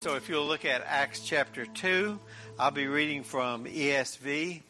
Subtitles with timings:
[0.00, 2.20] So if you'll look at Acts chapter 2,
[2.56, 4.62] I'll be reading from ESV,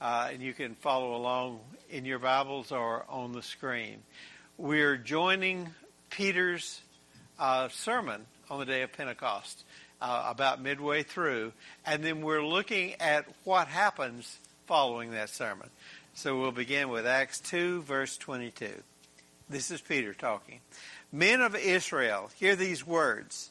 [0.00, 1.58] uh, and you can follow along
[1.90, 3.96] in your Bibles or on the screen.
[4.56, 5.74] We're joining
[6.08, 6.80] Peter's
[7.36, 9.64] uh, sermon on the day of Pentecost,
[10.00, 11.52] uh, about midway through,
[11.84, 15.68] and then we're looking at what happens following that sermon.
[16.14, 18.70] So we'll begin with Acts 2, verse 22.
[19.48, 20.60] This is Peter talking.
[21.10, 23.50] Men of Israel, hear these words.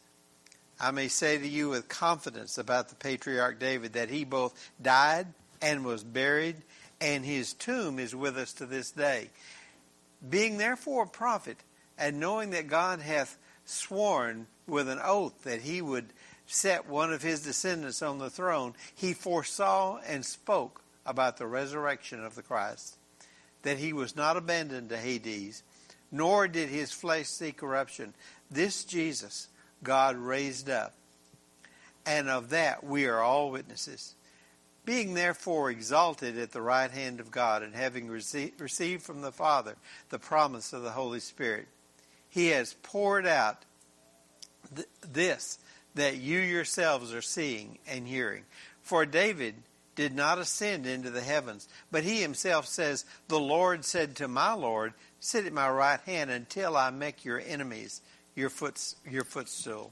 [0.81, 5.27] I may say to you with confidence about the patriarch David that he both died
[5.61, 6.55] and was buried,
[6.99, 9.29] and his tomb is with us to this day.
[10.27, 11.57] Being therefore a prophet,
[11.99, 16.13] and knowing that God hath sworn with an oath that he would
[16.47, 22.25] set one of his descendants on the throne, he foresaw and spoke about the resurrection
[22.25, 22.97] of the Christ,
[23.61, 25.61] that he was not abandoned to Hades,
[26.11, 28.15] nor did his flesh see corruption.
[28.49, 29.47] This Jesus
[29.83, 30.93] God raised up.
[32.05, 34.15] And of that we are all witnesses.
[34.83, 39.75] Being therefore exalted at the right hand of God, and having received from the Father
[40.09, 41.67] the promise of the Holy Spirit,
[42.29, 43.63] He has poured out
[44.75, 45.59] th- this
[45.95, 48.43] that you yourselves are seeing and hearing.
[48.81, 49.55] For David
[49.95, 54.53] did not ascend into the heavens, but he himself says, The Lord said to my
[54.53, 58.01] Lord, Sit at my right hand until I make your enemies
[58.35, 59.91] your, foot, your footstool.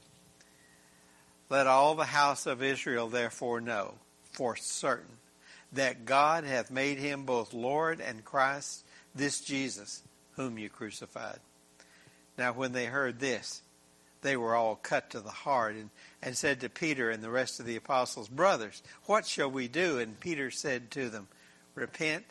[1.49, 3.95] Let all the house of Israel therefore know
[4.31, 5.17] for certain
[5.73, 8.83] that God hath made him both Lord and Christ,
[9.13, 11.39] this Jesus, whom you crucified.
[12.37, 13.61] Now, when they heard this,
[14.21, 15.89] they were all cut to the heart and,
[16.21, 19.99] and said to Peter and the rest of the apostles, Brothers, what shall we do?
[19.99, 21.27] And Peter said to them,
[21.75, 22.25] Repent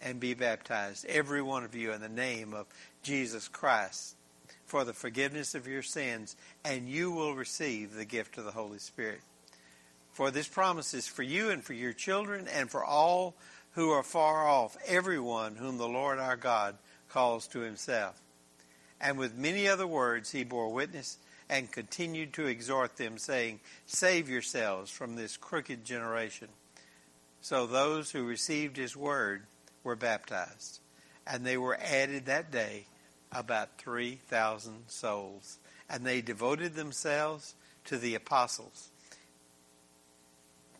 [0.00, 2.66] and be baptized, every one of you, in the name of
[3.02, 4.16] Jesus Christ
[4.70, 8.78] for the forgiveness of your sins, and you will receive the gift of the Holy
[8.78, 9.20] Spirit.
[10.12, 13.34] For this promise is for you and for your children and for all
[13.72, 16.76] who are far off, everyone whom the Lord our God
[17.08, 18.22] calls to himself.
[19.00, 24.28] And with many other words he bore witness and continued to exhort them, saying, Save
[24.28, 26.46] yourselves from this crooked generation.
[27.40, 29.42] So those who received his word
[29.82, 30.78] were baptized,
[31.26, 32.86] and they were added that day
[33.32, 35.58] about 3,000 souls.
[35.88, 37.54] And they devoted themselves
[37.86, 38.90] to the apostles,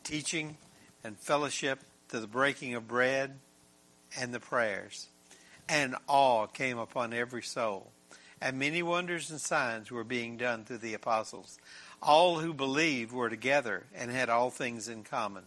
[0.04, 0.56] teaching
[1.02, 3.38] and fellowship, to the breaking of bread
[4.18, 5.08] and the prayers.
[5.68, 7.92] And awe came upon every soul.
[8.40, 11.58] And many wonders and signs were being done through the apostles.
[12.02, 15.44] All who believed were together and had all things in common.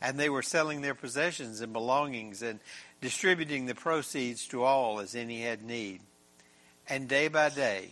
[0.00, 2.60] And they were selling their possessions and belongings and
[3.00, 6.00] distributing the proceeds to all as any had need
[6.88, 7.90] and day by day,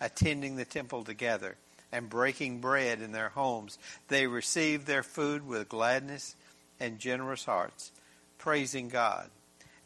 [0.00, 1.56] attending the temple together
[1.92, 6.34] and breaking bread in their homes, they received their food with gladness
[6.80, 7.92] and generous hearts,
[8.38, 9.30] praising God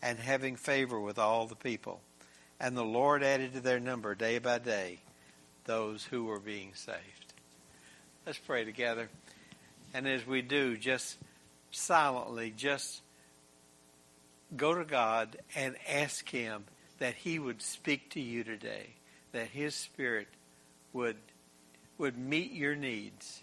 [0.03, 2.01] and having favor with all the people.
[2.59, 5.01] And the Lord added to their number day by day
[5.65, 7.35] those who were being saved.
[8.25, 9.09] Let's pray together.
[9.93, 11.19] And as we do, just
[11.71, 13.03] silently, just
[14.57, 16.65] go to God and ask Him
[16.99, 18.95] that he would speak to you today,
[19.33, 20.29] that his spirit
[20.93, 21.17] would
[21.99, 23.43] would meet your needs.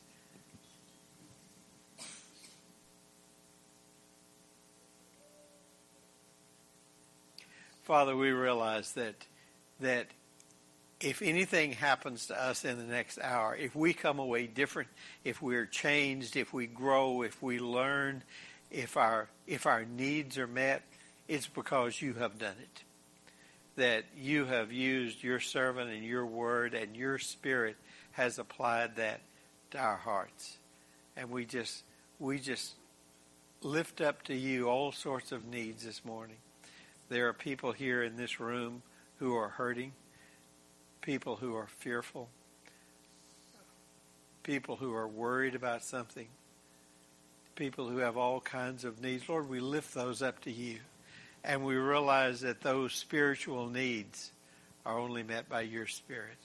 [7.83, 9.15] Father, we realize that
[9.79, 10.07] that
[10.99, 14.87] if anything happens to us in the next hour, if we come away different,
[15.25, 18.23] if we're changed, if we grow, if we learn,
[18.71, 20.83] if our if our needs are met,
[21.27, 22.83] it's because you have done it
[23.75, 27.75] that you have used your servant and your word and your spirit
[28.11, 29.21] has applied that
[29.71, 30.57] to our hearts.
[31.17, 31.83] And we just
[32.19, 32.73] we just
[33.61, 36.37] lift up to you all sorts of needs this morning.
[37.09, 38.81] There are people here in this room
[39.17, 39.93] who are hurting,
[41.01, 42.29] people who are fearful,
[44.43, 46.27] people who are worried about something,
[47.55, 49.27] people who have all kinds of needs.
[49.29, 50.79] Lord, we lift those up to you.
[51.43, 54.31] And we realize that those spiritual needs
[54.85, 56.37] are only met by your Spirit.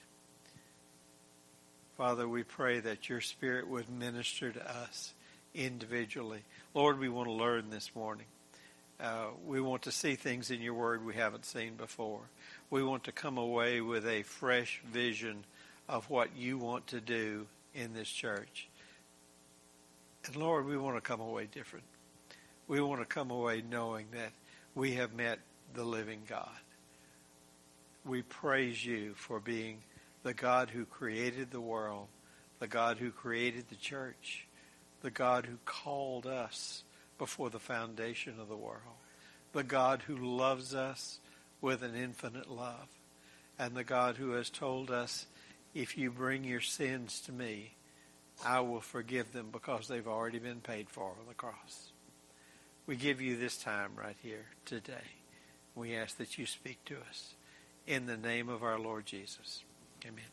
[1.97, 5.13] Father, we pray that your Spirit would minister to us
[5.55, 6.43] individually.
[6.75, 8.27] Lord, we want to learn this morning.
[9.01, 12.21] Uh, we want to see things in your word we haven't seen before.
[12.71, 15.45] We want to come away with a fresh vision
[15.89, 18.69] of what you want to do in this church.
[20.27, 21.85] And Lord, we want to come away different.
[22.67, 24.33] We want to come away knowing that
[24.79, 25.41] we have met
[25.75, 26.49] the living God.
[28.07, 29.79] We praise you for being
[30.23, 32.07] the God who created the world,
[32.61, 34.47] the God who created the church,
[35.03, 36.85] the God who called us
[37.19, 39.03] before the foundation of the world,
[39.53, 41.19] the God who loves us
[41.61, 42.87] with an infinite love,
[43.59, 45.27] and the God who has told us,
[45.75, 47.75] if you bring your sins to me,
[48.47, 51.91] I will forgive them because they've already been paid for on the cross.
[52.89, 54.95] We give you this time right here today.
[55.75, 57.35] We ask that you speak to us
[57.87, 59.63] in the name of our Lord Jesus.
[60.07, 60.25] Amen.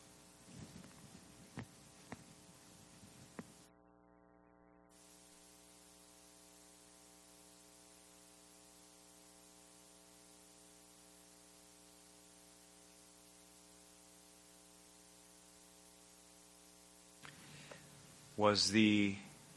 [18.38, 19.14] was the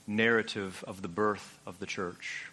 [0.08, 2.50] narrative of the birth of the church.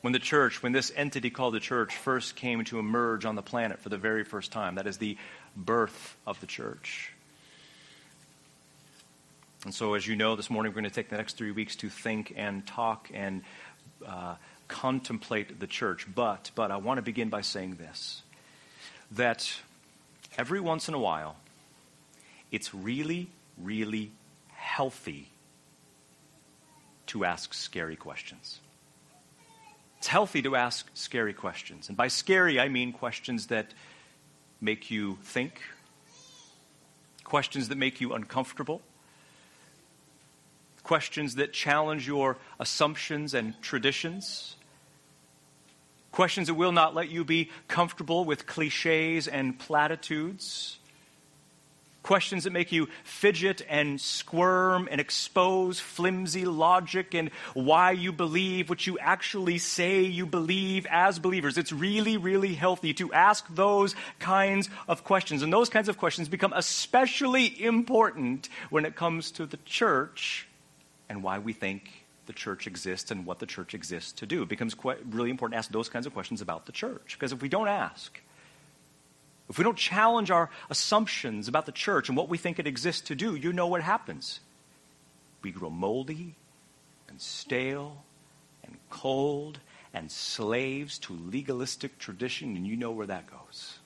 [0.00, 3.42] When the church, when this entity called the church first came to emerge on the
[3.42, 5.16] planet for the very first time, that is the
[5.56, 7.12] birth of the church.
[9.64, 11.74] And so, as you know, this morning we're going to take the next three weeks
[11.76, 13.42] to think and talk and
[14.06, 14.36] uh,
[14.68, 16.06] contemplate the church.
[16.14, 18.22] But, but I want to begin by saying this
[19.12, 19.50] that
[20.36, 21.36] every once in a while,
[22.52, 24.12] it's really, really
[24.48, 25.28] healthy
[27.06, 28.60] to ask scary questions.
[29.98, 31.88] It's healthy to ask scary questions.
[31.88, 33.74] And by scary, I mean questions that
[34.60, 35.60] make you think,
[37.24, 38.80] questions that make you uncomfortable,
[40.84, 44.56] questions that challenge your assumptions and traditions,
[46.12, 50.78] questions that will not let you be comfortable with cliches and platitudes
[52.02, 58.70] questions that make you fidget and squirm and expose flimsy logic and why you believe
[58.70, 61.58] what you actually say you believe as believers.
[61.58, 65.42] It's really, really healthy to ask those kinds of questions.
[65.42, 70.46] And those kinds of questions become especially important when it comes to the church
[71.08, 74.42] and why we think the church exists and what the church exists to do.
[74.42, 74.76] It becomes
[75.10, 77.16] really important to ask those kinds of questions about the church.
[77.18, 78.20] Because if we don't ask,
[79.48, 83.02] if we don't challenge our assumptions about the church and what we think it exists
[83.08, 84.40] to do, you know what happens.
[85.42, 86.34] We grow moldy
[87.08, 88.04] and stale
[88.62, 89.60] and cold
[89.94, 93.78] and slaves to legalistic tradition, and you know where that goes.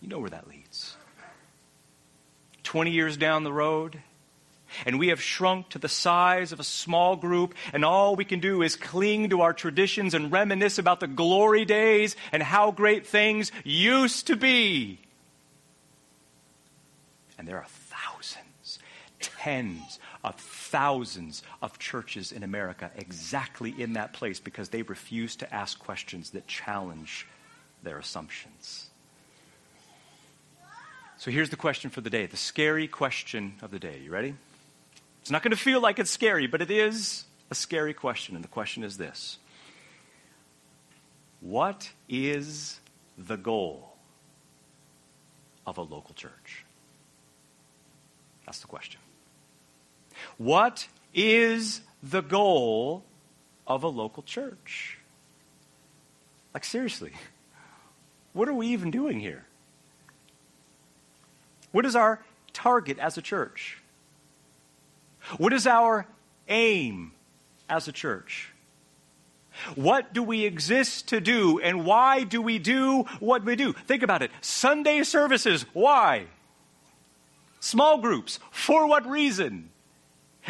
[0.00, 0.96] You know where that leads.
[2.64, 4.00] 20 years down the road,
[4.84, 8.40] and we have shrunk to the size of a small group, and all we can
[8.40, 13.06] do is cling to our traditions and reminisce about the glory days and how great
[13.06, 14.98] things used to be.
[17.38, 18.78] And there are thousands,
[19.20, 25.54] tens of thousands of churches in America exactly in that place because they refuse to
[25.54, 27.26] ask questions that challenge
[27.82, 28.88] their assumptions.
[31.18, 34.00] So here's the question for the day the scary question of the day.
[34.04, 34.34] You ready?
[35.22, 38.34] It's not going to feel like it's scary, but it is a scary question.
[38.34, 39.38] And the question is this
[41.40, 42.80] What is
[43.16, 43.94] the goal
[45.66, 46.64] of a local church?
[48.46, 49.00] That's the question.
[50.38, 53.04] What is the goal
[53.66, 54.98] of a local church?
[56.52, 57.12] Like, seriously,
[58.32, 59.44] what are we even doing here?
[61.72, 62.22] What is our
[62.52, 63.78] target as a church?
[65.38, 66.06] What is our
[66.48, 67.12] aim
[67.68, 68.50] as a church?
[69.74, 73.72] What do we exist to do, and why do we do what we do?
[73.72, 74.30] Think about it.
[74.40, 76.26] Sunday services, why?
[77.64, 78.38] Small groups.
[78.50, 79.70] For what reason?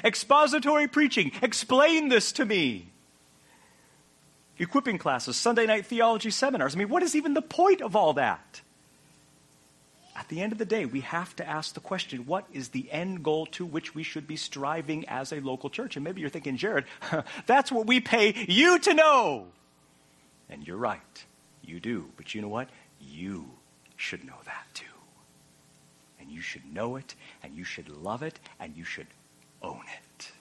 [0.02, 1.30] Expository preaching.
[1.42, 2.88] Explain this to me.
[4.58, 6.74] Equipping classes, Sunday night theology seminars.
[6.74, 8.60] I mean, what is even the point of all that?
[10.16, 12.90] at the end of the day, we have to ask the question what is the
[12.90, 15.96] end goal to which we should be striving as a local church?
[15.96, 16.84] And maybe you're thinking, Jared,
[17.46, 19.46] that's what we pay you to know.
[20.48, 21.24] And you're right.
[21.62, 22.10] You do.
[22.16, 22.68] But you know what?
[23.00, 23.50] You
[23.96, 24.93] should know that too.
[26.34, 27.14] You should know it,
[27.44, 29.06] and you should love it, and you should
[29.62, 30.32] own it.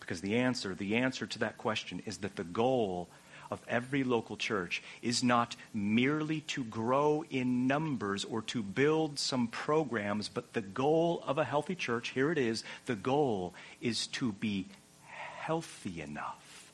[0.00, 3.08] Because the answer, the answer to that question is that the goal
[3.50, 9.46] of every local church is not merely to grow in numbers or to build some
[9.46, 14.32] programs, but the goal of a healthy church, here it is, the goal is to
[14.32, 14.66] be
[15.04, 16.72] healthy enough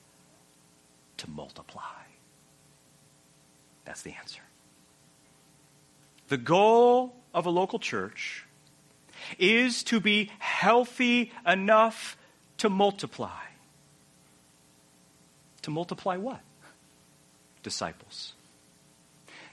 [1.18, 1.82] to multiply.
[3.84, 4.42] That's the answer.
[6.28, 8.44] The goal of a local church
[9.38, 12.16] is to be healthy enough
[12.58, 13.44] to multiply.
[15.62, 16.40] To multiply what?
[17.62, 18.32] disciples.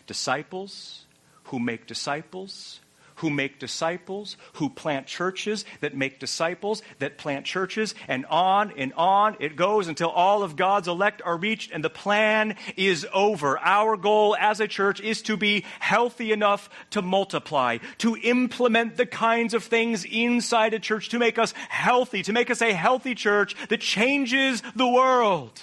[0.08, 1.06] Disciples
[1.46, 2.80] who make disciples,
[3.16, 8.94] who make disciples, who plant churches that make disciples, that plant churches, and on and
[8.94, 13.58] on it goes until all of God's elect are reached and the plan is over.
[13.60, 19.06] Our goal as a church is to be healthy enough to multiply, to implement the
[19.06, 23.16] kinds of things inside a church to make us healthy, to make us a healthy
[23.16, 25.62] church that changes the world.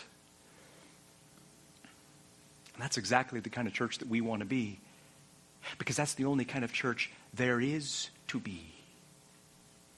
[2.78, 4.80] That's exactly the kind of church that we want to be.
[5.78, 8.72] Because that's the only kind of church there is to be.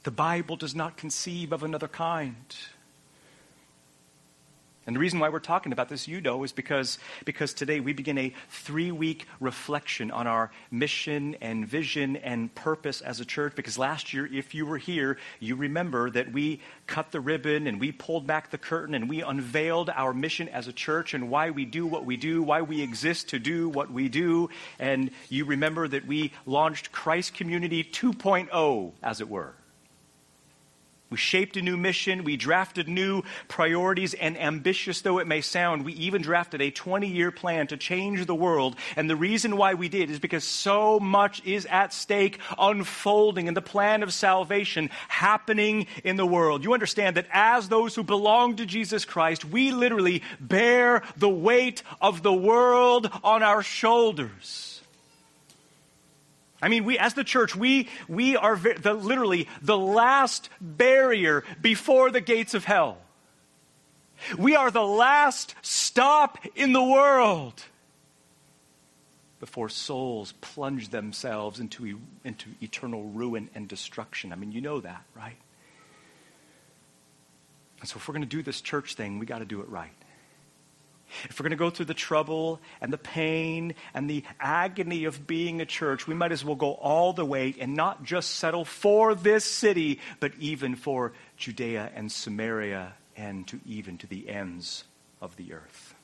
[0.05, 2.35] The Bible does not conceive of another kind.
[4.87, 7.95] And the reason why we're talking about this, you know, is because, because today we
[7.95, 13.55] begin a three week reflection on our mission and vision and purpose as a church.
[13.57, 17.81] Because last year, if you were here, you remember that we cut the ribbon and
[17.81, 21.49] we pulled back the curtain and we unveiled our mission as a church and why
[21.51, 24.51] we do what we do, why we exist to do what we do.
[24.79, 29.55] And you remember that we launched Christ Community 2.0, as it were.
[31.15, 32.25] We shaped a new mission.
[32.25, 37.07] We drafted new priorities, and ambitious though it may sound, we even drafted a 20
[37.07, 38.75] year plan to change the world.
[38.97, 43.55] And the reason why we did is because so much is at stake unfolding in
[43.55, 46.65] the plan of salvation happening in the world.
[46.65, 51.85] You understand that as those who belong to Jesus Christ, we literally bear the weight
[52.01, 54.74] of the world on our shoulders.
[56.65, 62.11] I mean, we, as the church, we, we are the, literally the last barrier before
[62.11, 62.97] the gates of hell.
[64.39, 67.63] We are the last stop in the world
[69.41, 74.33] before souls plunge themselves into, into eternal ruin and destruction.
[74.33, 75.37] I mean, you know that, right?
[77.81, 79.69] And so, if we're going to do this church thing, we got to do it
[79.69, 79.93] right.
[81.29, 85.27] If we're going to go through the trouble and the pain and the agony of
[85.27, 88.65] being a church, we might as well go all the way and not just settle
[88.65, 94.85] for this city, but even for Judea and Samaria and to even to the ends
[95.21, 95.95] of the earth.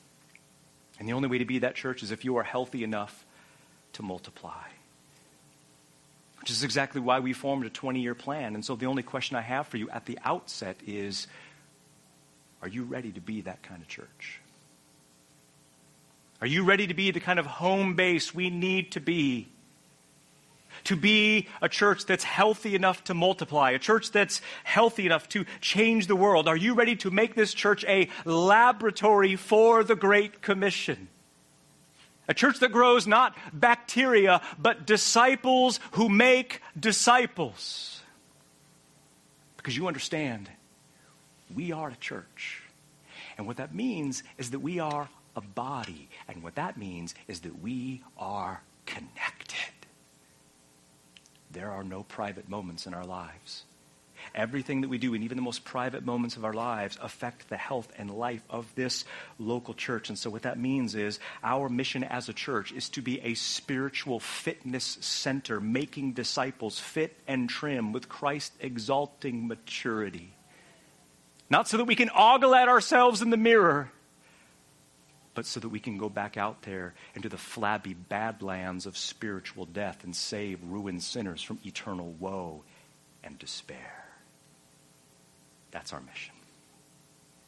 [0.99, 3.25] And the only way to be that church is if you are healthy enough
[3.93, 4.67] to multiply.
[6.39, 8.55] Which is exactly why we formed a 20 year plan.
[8.55, 11.27] And so the only question I have for you at the outset is
[12.61, 14.39] are you ready to be that kind of church?
[16.41, 19.47] Are you ready to be the kind of home base we need to be?
[20.85, 25.45] To be a church that's healthy enough to multiply, a church that's healthy enough to
[25.59, 26.47] change the world.
[26.47, 31.07] Are you ready to make this church a laboratory for the Great Commission?
[32.27, 38.01] A church that grows not bacteria, but disciples who make disciples.
[39.57, 40.49] Because you understand,
[41.53, 42.63] we are a church.
[43.37, 46.09] And what that means is that we are a body.
[46.27, 49.57] And what that means is that we are connected.
[51.51, 53.65] There are no private moments in our lives.
[54.35, 57.57] Everything that we do, and even the most private moments of our lives, affect the
[57.57, 59.03] health and life of this
[59.39, 60.09] local church.
[60.09, 63.33] And so, what that means is our mission as a church is to be a
[63.33, 70.33] spiritual fitness center, making disciples fit and trim with Christ exalting maturity.
[71.49, 73.91] Not so that we can ogle at ourselves in the mirror,
[75.33, 79.65] but so that we can go back out there into the flabby badlands of spiritual
[79.65, 82.63] death and save ruined sinners from eternal woe
[83.23, 84.05] and despair.
[85.71, 86.33] That's our mission.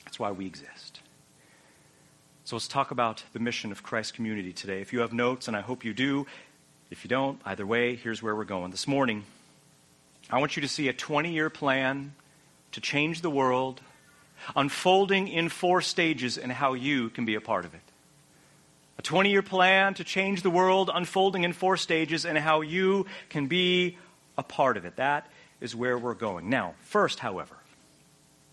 [0.06, 1.02] That's why we exist.
[2.46, 4.82] So let's talk about the mission of Christ Community today.
[4.82, 6.28] If you have notes, and I hope you do,
[6.90, 8.72] if you don't, either way, here's where we're going.
[8.72, 9.24] This morning,
[10.30, 12.13] I want you to see a 20 year plan
[12.74, 13.82] to change the world
[14.56, 17.82] unfolding in four stages and how you can be a part of it.
[18.98, 23.06] A 20 year plan to change the world unfolding in four stages and how you
[23.30, 23.98] can be
[24.38, 24.96] a part of it.
[24.98, 25.28] That
[25.60, 26.50] is where we're going.
[26.50, 27.56] Now, first, however,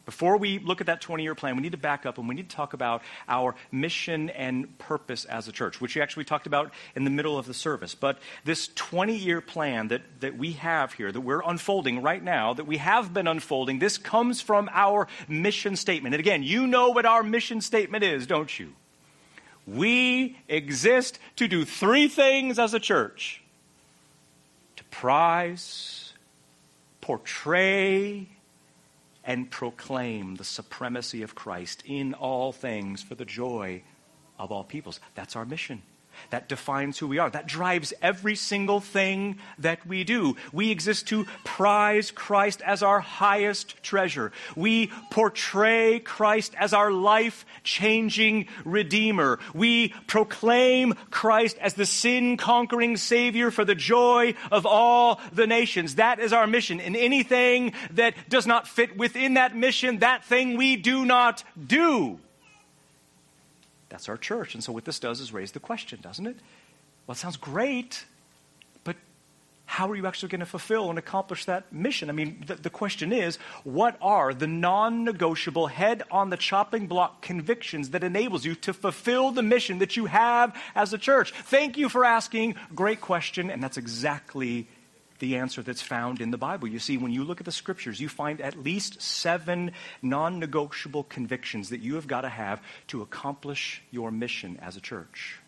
[0.05, 2.35] before we look at that 20 year plan, we need to back up and we
[2.35, 6.47] need to talk about our mission and purpose as a church, which we actually talked
[6.47, 7.95] about in the middle of the service.
[7.95, 12.55] But this 20 year plan that, that we have here, that we're unfolding right now,
[12.55, 16.15] that we have been unfolding, this comes from our mission statement.
[16.15, 18.73] And again, you know what our mission statement is, don't you?
[19.67, 23.43] We exist to do three things as a church
[24.77, 26.15] to prize,
[27.01, 28.29] portray,
[29.25, 33.83] and proclaim the supremacy of Christ in all things for the joy
[34.39, 35.01] of all peoples.
[35.15, 35.83] That's our mission.
[36.31, 37.31] That defines who we are.
[37.31, 40.37] That drives every single thing that we do.
[40.53, 44.33] We exist to prize Christ as our highest treasure.
[44.55, 49.39] We portray Christ as our life changing Redeemer.
[49.55, 55.97] We proclaim Christ as the sin conquering Savior for the joy of all the nations.
[55.97, 56.81] That is our mission.
[56.81, 62.19] And anything that does not fit within that mission, that thing we do not do.
[63.91, 64.55] That's our church.
[64.55, 66.37] And so what this does is raise the question, doesn't it?
[67.07, 68.07] Well, it sounds great,
[68.85, 68.97] but
[69.67, 72.09] how are you actually going to fulfill and accomplish that mission?
[72.09, 77.21] I mean, the, the question is, what are the non-negotiable head on the chopping block
[77.21, 81.33] convictions that enables you to fulfill the mission that you have as a church?
[81.33, 82.55] Thank you for asking.
[82.75, 84.69] Great question, and that's exactly
[85.21, 86.69] the answer that's found in the Bible.
[86.69, 89.73] You see, when you look at the scriptures, you find at least seven
[90.03, 94.81] non negotiable convictions that you have got to have to accomplish your mission as a
[94.81, 95.39] church.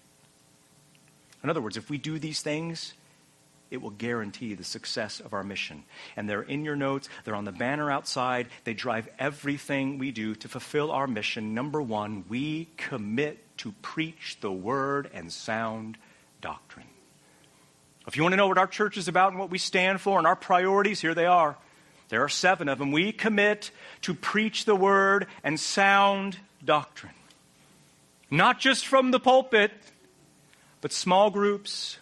[1.43, 2.95] In other words, if we do these things,
[3.73, 5.83] it will guarantee the success of our mission.
[6.15, 8.49] And they're in your notes, they're on the banner outside.
[8.65, 11.55] They drive everything we do to fulfill our mission.
[11.55, 15.97] Number one, we commit to preach the word and sound
[16.43, 16.92] doctrine.
[18.13, 20.19] If you want to know what our church is about and what we stand for
[20.19, 21.57] and our priorities, here they are.
[22.11, 22.93] There are seven of them.
[22.93, 23.71] We commit
[24.03, 27.15] to preach the word and sound doctrine.
[28.31, 29.73] Not just from the pulpit,
[30.83, 31.97] but small groups,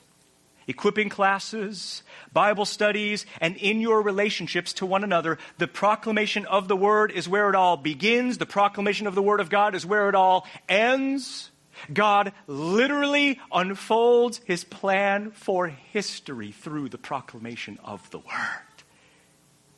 [0.66, 5.38] equipping classes, Bible studies, and in your relationships to one another.
[5.58, 8.38] The proclamation of the word is where it all begins.
[8.38, 11.49] The proclamation of the word of God is where it all ends.
[11.92, 18.84] God literally unfolds his plan for history through the proclamation of the Word.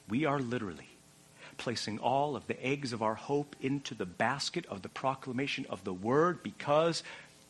[0.08, 0.88] We are literally
[1.58, 5.84] placing all of the eggs of our hope into the basket of the proclamation of
[5.84, 7.02] the Word because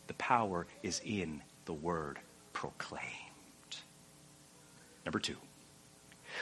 [0.07, 2.19] the power is in the Word
[2.53, 3.07] proclaimed.
[5.05, 5.37] Number two,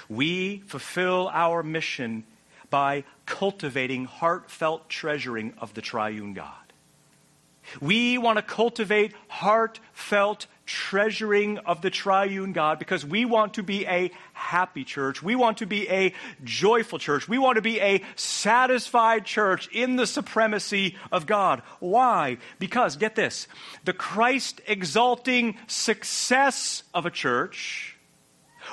[0.08, 2.24] we fulfill our mission
[2.70, 6.69] by cultivating heartfelt treasuring of the triune God.
[7.80, 13.86] We want to cultivate heartfelt treasuring of the triune God because we want to be
[13.86, 15.22] a happy church.
[15.22, 17.28] We want to be a joyful church.
[17.28, 21.62] We want to be a satisfied church in the supremacy of God.
[21.80, 22.38] Why?
[22.60, 23.48] Because, get this,
[23.84, 27.96] the Christ exalting success of a church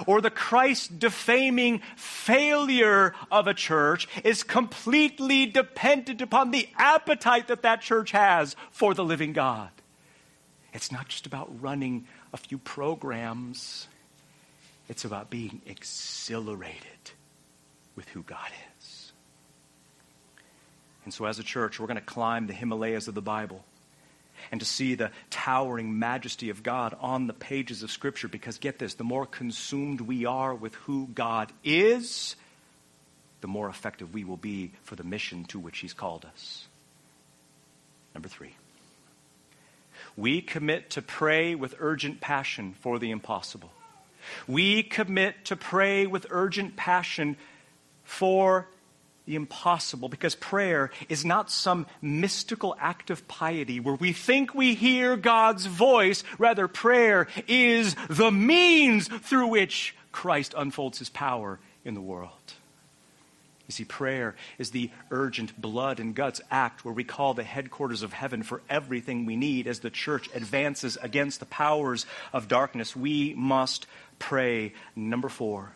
[0.05, 7.63] or the Christ defaming failure of a church is completely dependent upon the appetite that
[7.63, 9.69] that church has for the living God.
[10.73, 13.87] It's not just about running a few programs,
[14.89, 17.11] it's about being exhilarated
[17.95, 19.11] with who God is.
[21.03, 23.63] And so, as a church, we're going to climb the Himalayas of the Bible
[24.51, 28.27] and to see the towering majesty of God on the pages of Scripture.
[28.27, 32.35] Because get this, the more consumed we are with who God is,
[33.41, 36.67] the more effective we will be for the mission to which He's called us.
[38.13, 38.55] Number three,
[40.15, 43.71] we commit to pray with urgent passion for the impossible.
[44.47, 47.37] We commit to pray with urgent passion
[48.03, 48.67] for
[49.27, 54.73] the impossible because prayer is not some mystical act of piety where we think we
[54.73, 56.23] hear God's voice.
[56.39, 62.31] Rather, prayer is the means through which Christ unfolds his power in the world.
[63.67, 68.01] You see, prayer is the urgent blood and guts act where we call the headquarters
[68.01, 72.95] of heaven for everything we need as the church advances against the powers of darkness.
[72.95, 73.87] We must
[74.19, 74.73] pray.
[74.95, 75.73] Number four,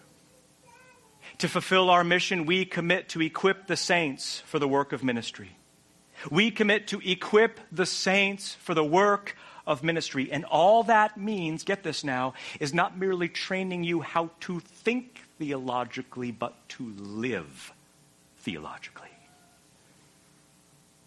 [1.42, 5.58] to fulfill our mission, we commit to equip the saints for the work of ministry.
[6.30, 10.32] We commit to equip the saints for the work of ministry.
[10.32, 15.22] And all that means, get this now, is not merely training you how to think
[15.40, 17.74] theologically, but to live
[18.38, 19.10] theologically.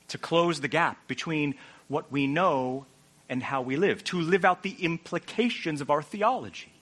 [0.09, 1.55] To close the gap between
[1.87, 2.87] what we know
[3.29, 6.73] and how we live, to live out the implications of our theology.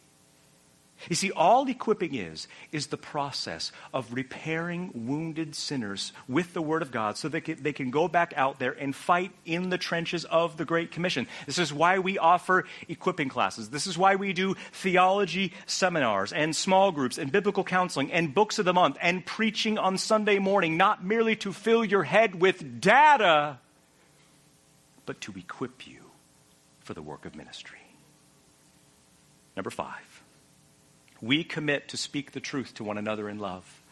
[1.08, 6.82] You see, all equipping is, is the process of repairing wounded sinners with the Word
[6.82, 10.24] of God so that they can go back out there and fight in the trenches
[10.24, 11.26] of the Great Commission.
[11.46, 13.70] This is why we offer equipping classes.
[13.70, 18.58] This is why we do theology seminars and small groups and biblical counseling and books
[18.58, 22.80] of the month and preaching on Sunday morning, not merely to fill your head with
[22.80, 23.58] data,
[25.04, 26.12] but to equip you
[26.80, 27.78] for the work of ministry.
[29.56, 30.11] Number five
[31.22, 33.82] we commit to speak the truth to one another in love.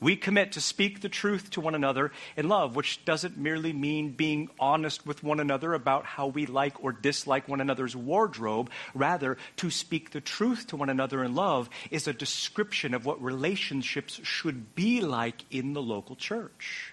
[0.00, 4.10] We commit to speak the truth to one another in love, which doesn't merely mean
[4.10, 8.70] being honest with one another about how we like or dislike one another's wardrobe.
[8.94, 13.22] Rather, to speak the truth to one another in love is a description of what
[13.22, 16.92] relationships should be like in the local church.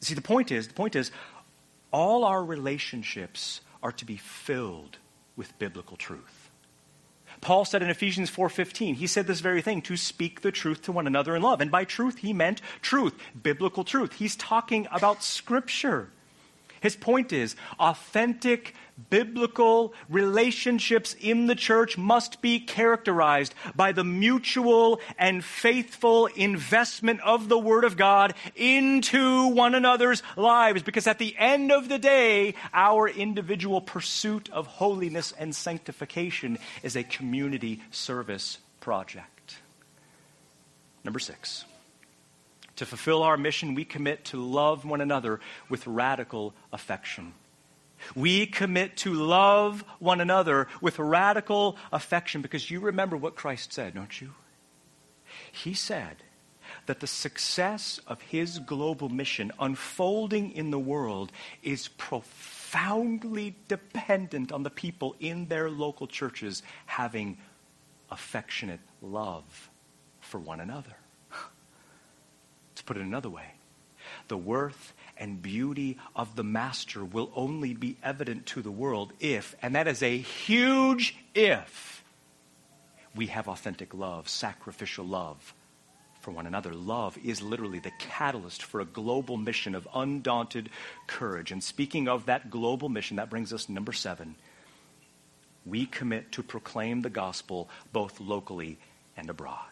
[0.00, 1.12] See, the point is, the point is,
[1.92, 4.96] all our relationships are to be filled
[5.36, 6.41] with biblical truth.
[7.42, 10.92] Paul said in Ephesians 4:15, he said this very thing, to speak the truth to
[10.92, 11.60] one another in love.
[11.60, 14.14] And by truth he meant truth, biblical truth.
[14.14, 16.08] He's talking about scripture.
[16.80, 18.74] His point is authentic
[19.10, 27.48] biblical relationships in the church must be characterized by the mutual and faithful investment of
[27.48, 30.82] the Word of God into one another's lives.
[30.82, 36.96] Because at the end of the day, our individual pursuit of holiness and sanctification is
[36.96, 39.56] a community service project.
[41.04, 41.64] Number six.
[42.76, 47.34] To fulfill our mission, we commit to love one another with radical affection.
[48.14, 53.94] We commit to love one another with radical affection because you remember what Christ said,
[53.94, 54.32] don't you?
[55.50, 56.16] He said
[56.86, 64.62] that the success of his global mission unfolding in the world is profoundly dependent on
[64.62, 67.38] the people in their local churches having
[68.10, 69.70] affectionate love
[70.20, 70.96] for one another.
[72.76, 73.44] To put it another way,
[74.28, 79.54] the worth and beauty of the Master will only be evident to the world if,
[79.62, 82.02] and that is a huge if,
[83.14, 85.54] we have authentic love, sacrificial love
[86.20, 86.72] for one another.
[86.72, 90.70] Love is literally the catalyst for a global mission of undaunted
[91.06, 91.52] courage.
[91.52, 94.36] And speaking of that global mission, that brings us number seven.
[95.66, 98.78] We commit to proclaim the gospel both locally
[99.16, 99.66] and abroad.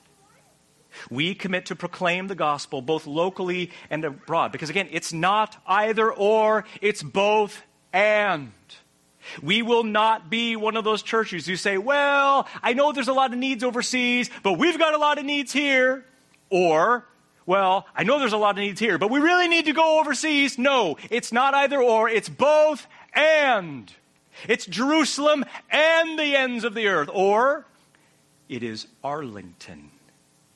[1.11, 4.53] We commit to proclaim the gospel both locally and abroad.
[4.53, 8.53] Because again, it's not either or, it's both and.
[9.43, 13.13] We will not be one of those churches who say, well, I know there's a
[13.13, 16.05] lot of needs overseas, but we've got a lot of needs here.
[16.49, 17.07] Or,
[17.47, 20.01] well, I know there's a lot of needs here, but we really need to go
[20.01, 20.59] overseas.
[20.59, 23.93] No, it's not either or, it's both and.
[24.49, 27.11] It's Jerusalem and the ends of the earth.
[27.13, 27.67] Or,
[28.49, 29.90] it is Arlington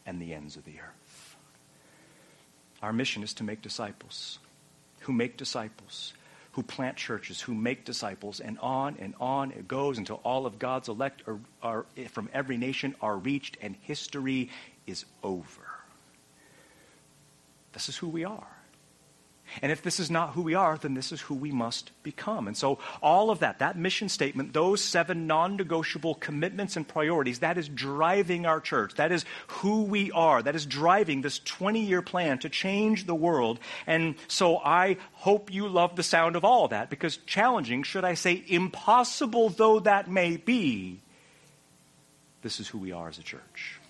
[0.07, 1.37] and the ends of the earth.
[2.83, 4.39] Our mission is to make disciples
[5.05, 6.15] who make disciples,
[6.53, 10.59] who plant churches, who make disciples, and on and on it goes until all of
[10.59, 14.51] God's elect are, are, from every nation are reached and history
[14.87, 15.63] is over.
[17.73, 18.54] This is who we are.
[19.63, 22.47] And if this is not who we are, then this is who we must become.
[22.47, 27.41] And so, all of that, that mission statement, those seven non negotiable commitments and priorities,
[27.41, 28.95] that is driving our church.
[28.95, 30.43] That is who we are.
[30.43, 33.59] That is driving this 20 year plan to change the world.
[33.87, 38.05] And so, I hope you love the sound of all of that because challenging, should
[38.05, 41.01] I say impossible though that may be,
[42.43, 43.81] this is who we are as a church.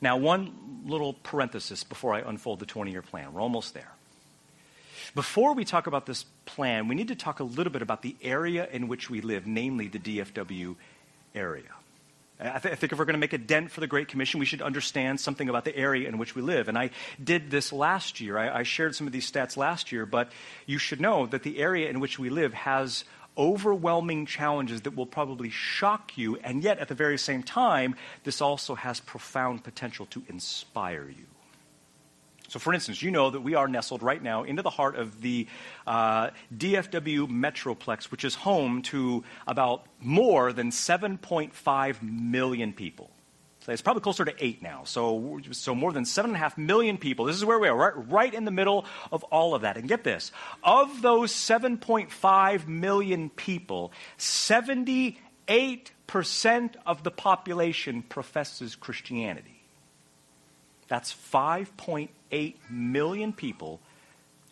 [0.00, 3.32] Now, one little parenthesis before I unfold the 20 year plan.
[3.32, 3.92] We're almost there.
[5.14, 8.14] Before we talk about this plan, we need to talk a little bit about the
[8.22, 10.76] area in which we live, namely the DFW
[11.34, 11.70] area.
[12.40, 14.38] I, th- I, think if we're going to make a dent for the Great Commission,
[14.38, 16.68] we should understand something about the area in which we live.
[16.68, 16.90] And I
[17.22, 18.38] did this last year.
[18.38, 20.30] I, I shared some of these stats last year, but
[20.64, 23.04] you should know that the area in which we live has
[23.38, 28.40] overwhelming challenges that will probably shock you, and yet at the very same time, this
[28.40, 31.26] also has profound potential to inspire you.
[32.48, 35.20] So, for instance, you know that we are nestled right now into the heart of
[35.20, 35.46] the
[35.86, 43.10] uh, DFW Metroplex, which is home to about more than 7.5 million people.
[43.72, 44.82] It's probably closer to eight now.
[44.84, 47.26] So, so more than seven and a half million people.
[47.26, 49.76] This is where we are, right, right in the middle of all of that.
[49.76, 55.16] And get this of those 7.5 million people, 78%
[56.86, 59.62] of the population professes Christianity.
[60.88, 63.80] That's 5.8 million people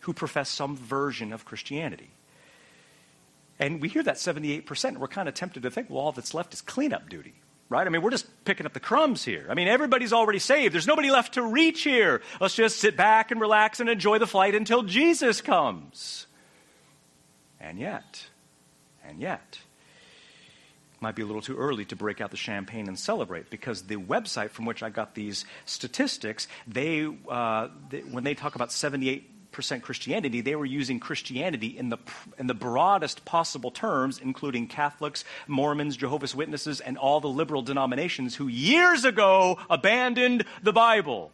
[0.01, 2.09] who profess some version of Christianity.
[3.59, 6.53] And we hear that 78%, we're kind of tempted to think, well, all that's left
[6.53, 7.33] is cleanup duty,
[7.69, 7.85] right?
[7.85, 9.45] I mean, we're just picking up the crumbs here.
[9.49, 10.73] I mean, everybody's already saved.
[10.73, 12.21] There's nobody left to reach here.
[12.39, 16.27] Let's just sit back and relax and enjoy the flight until Jesus comes.
[17.59, 18.27] And yet,
[19.03, 19.59] and yet,
[21.01, 23.97] might be a little too early to break out the champagne and celebrate because the
[23.97, 29.36] website from which I got these statistics, they, uh, they when they talk about 78
[29.57, 31.97] percent Christianity, they were using Christianity in the,
[32.37, 38.35] in the broadest possible terms, including Catholics, Mormons, Jehovah's Witnesses, and all the liberal denominations
[38.35, 41.31] who years ago abandoned the Bible.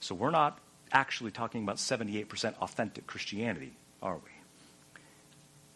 [0.00, 4.37] So we're not actually talking about 78% authentic Christianity, are we?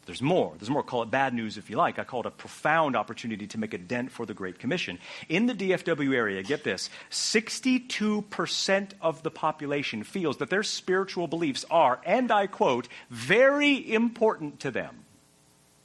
[0.04, 0.54] There's more.
[0.58, 0.82] There's more.
[0.82, 1.98] Call it bad news if you like.
[1.98, 4.98] I call it a profound opportunity to make a dent for the Great Commission.
[5.28, 11.64] In the DFW area, get this 62% of the population feels that their spiritual beliefs
[11.70, 15.04] are, and I quote, very important to them.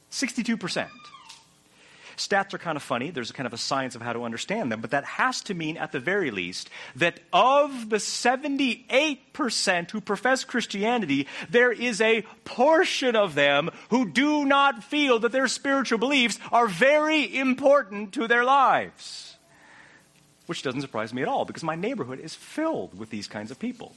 [0.10, 0.88] 62%.
[2.18, 3.12] Stats are kind of funny.
[3.12, 5.78] There's kind of a science of how to understand them, but that has to mean,
[5.78, 13.16] at the very least, that of the 78% who profess Christianity, there is a portion
[13.16, 18.44] of them who do not feel that their spiritual beliefs are very important to their
[18.44, 19.38] lives.
[20.48, 23.60] Which doesn't surprise me at all because my neighborhood is filled with these kinds of
[23.60, 23.94] people.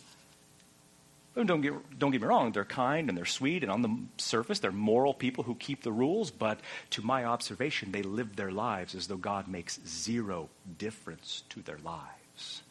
[1.44, 4.58] Don't get, don't get me wrong, they're kind and they're sweet, and on the surface,
[4.58, 8.94] they're moral people who keep the rules, but to my observation, they live their lives
[8.94, 10.48] as though God makes zero
[10.78, 12.62] difference to their lives.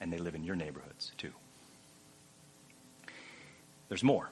[0.00, 1.32] And they live in your neighborhoods, too.
[3.88, 4.30] There's more.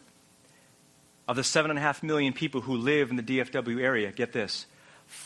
[1.29, 4.67] Of the 7.5 million people who live in the DFW area, get this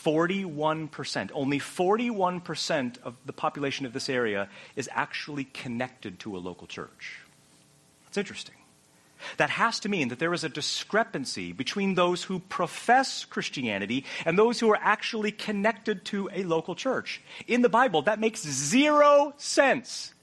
[0.03, 6.67] 41%, only 41% of the population of this area is actually connected to a local
[6.67, 7.19] church.
[8.11, 8.55] It's interesting.
[9.37, 14.37] That has to mean that there is a discrepancy between those who profess Christianity and
[14.37, 17.21] those who are actually connected to a local church.
[17.47, 20.13] In the Bible, that makes zero sense.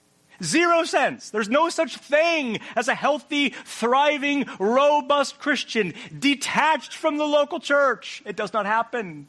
[0.43, 1.31] Zero sense.
[1.31, 8.23] There's no such thing as a healthy, thriving, robust Christian detached from the local church.
[8.27, 9.29] It does not happen.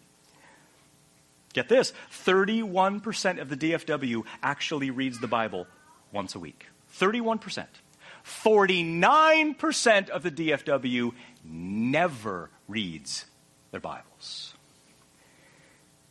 [1.54, 5.65] Get this 31% of the DFW actually reads the Bible
[6.12, 6.65] once a week.
[7.00, 7.65] 31%.
[8.30, 11.13] 49% of the DFW
[11.44, 13.26] never reads
[13.72, 14.54] their Bibles.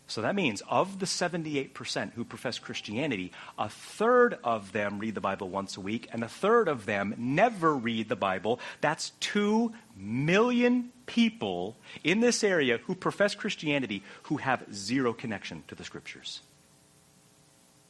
[0.08, 5.20] So that means of the 78% who profess Christianity, a third of them read the
[5.20, 8.58] Bible once a week, and a third of them never read the Bible.
[8.80, 15.74] That's 2 million people in this area who profess Christianity who have zero connection to
[15.74, 16.40] the Scriptures.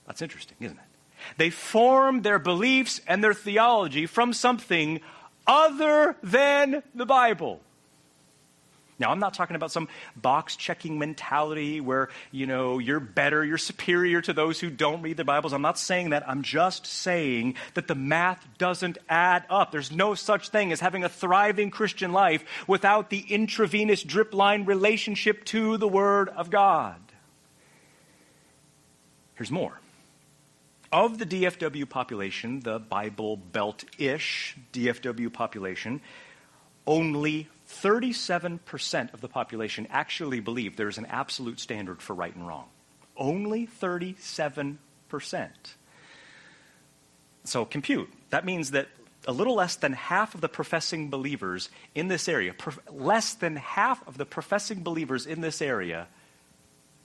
[0.06, 0.87] That's interesting, isn't it?
[1.36, 5.00] They form their beliefs and their theology from something
[5.46, 7.60] other than the Bible.
[9.00, 13.56] Now, I'm not talking about some box checking mentality where, you know, you're better, you're
[13.56, 15.52] superior to those who don't read the Bibles.
[15.52, 16.28] I'm not saying that.
[16.28, 19.70] I'm just saying that the math doesn't add up.
[19.70, 24.64] There's no such thing as having a thriving Christian life without the intravenous drip line
[24.64, 27.00] relationship to the Word of God.
[29.36, 29.78] Here's more.
[30.90, 36.00] Of the DFW population, the Bible Belt ish DFW population,
[36.86, 42.46] only 37% of the population actually believe there is an absolute standard for right and
[42.46, 42.68] wrong.
[43.16, 44.78] Only 37%.
[47.44, 48.10] So compute.
[48.30, 48.88] That means that
[49.26, 53.56] a little less than half of the professing believers in this area, prof- less than
[53.56, 56.08] half of the professing believers in this area,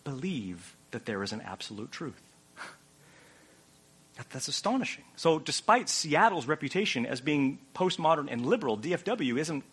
[0.06, 2.22] believe that there is an absolute truth.
[4.16, 5.04] That, that's astonishing.
[5.16, 9.64] So, despite Seattle's reputation as being postmodern and liberal, DFW isn't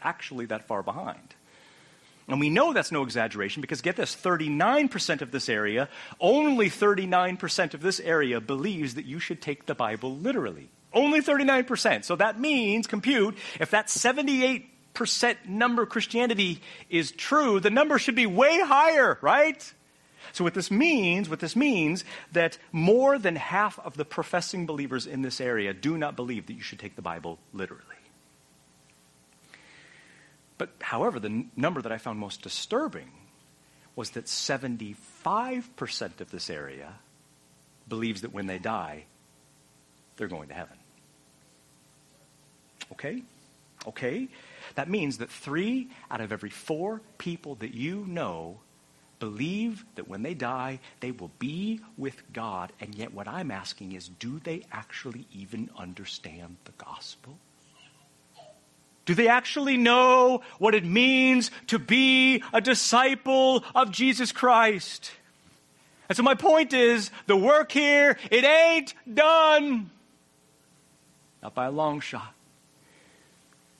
[0.00, 1.34] actually that far behind.
[2.28, 5.88] And we know that's no exaggeration because get this 39% of this area,
[6.20, 10.68] only 39% of this area believes that you should take the Bible literally.
[10.92, 12.04] Only 39%.
[12.04, 14.66] So that means, compute, if that 78%
[15.46, 19.72] number of Christianity is true, the number should be way higher, right?
[20.32, 25.06] So what this means, what this means that more than half of the professing believers
[25.06, 27.84] in this area do not believe that you should take the Bible literally.
[30.58, 33.12] But however, the n- number that I found most disturbing
[33.94, 36.94] was that 75% of this area
[37.88, 39.04] believes that when they die,
[40.16, 40.76] they're going to heaven.
[42.92, 43.22] Okay?
[43.86, 44.28] Okay?
[44.74, 48.60] That means that three out of every four people that you know
[49.18, 52.72] believe that when they die, they will be with God.
[52.80, 57.38] And yet, what I'm asking is do they actually even understand the gospel?
[59.04, 65.12] Do they actually know what it means to be a disciple of Jesus Christ?
[66.08, 69.90] And so my point is the work here, it ain't done.
[71.42, 72.34] Not by a long shot.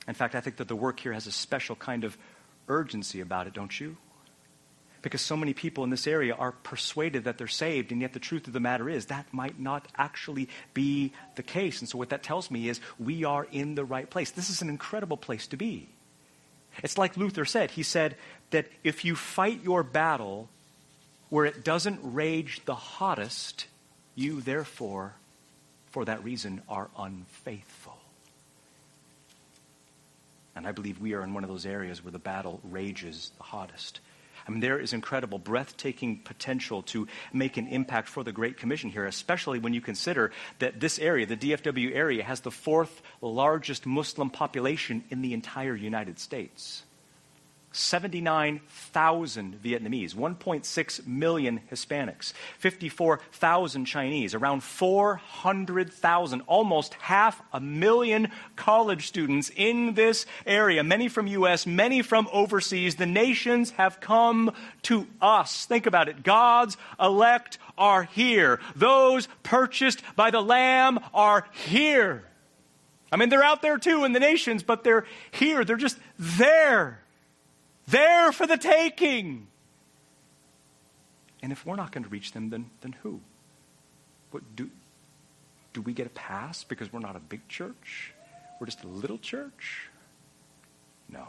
[0.07, 2.17] In fact, I think that the work here has a special kind of
[2.67, 3.97] urgency about it, don't you?
[5.01, 8.19] Because so many people in this area are persuaded that they're saved, and yet the
[8.19, 11.79] truth of the matter is that might not actually be the case.
[11.79, 14.31] And so, what that tells me is we are in the right place.
[14.31, 15.87] This is an incredible place to be.
[16.83, 17.71] It's like Luther said.
[17.71, 18.15] He said
[18.51, 20.49] that if you fight your battle
[21.29, 23.67] where it doesn't rage the hottest,
[24.15, 25.13] you therefore,
[25.87, 27.97] for that reason, are unfaithful.
[30.55, 33.43] And I believe we are in one of those areas where the battle rages the
[33.43, 34.01] hottest.
[34.49, 38.89] I mean, there is incredible, breathtaking potential to make an impact for the Great Commission
[38.89, 43.85] here, especially when you consider that this area, the DFW area, has the fourth largest
[43.85, 46.81] Muslim population in the entire United States.
[47.71, 59.51] 79,000 Vietnamese, 1.6 million Hispanics, 54,000 Chinese, around 400,000, almost half a million college students
[59.55, 62.95] in this area, many from US, many from overseas.
[62.95, 64.51] The nations have come
[64.83, 65.65] to us.
[65.65, 66.23] Think about it.
[66.23, 68.59] God's elect are here.
[68.75, 72.23] Those purchased by the Lamb are here.
[73.11, 75.63] I mean, they're out there too in the nations, but they're here.
[75.63, 76.99] They're just there
[77.89, 79.47] there for the taking.
[81.41, 83.21] And if we're not going to reach them, then, then who?
[84.31, 84.69] What, do,
[85.73, 88.13] do we get a pass because we're not a big church?
[88.59, 89.89] We're just a little church?
[91.09, 91.27] No.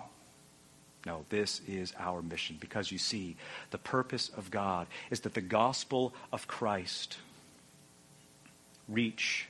[1.07, 3.37] No, this is our mission because you see,
[3.71, 7.17] the purpose of God is that the gospel of Christ
[8.87, 9.47] reach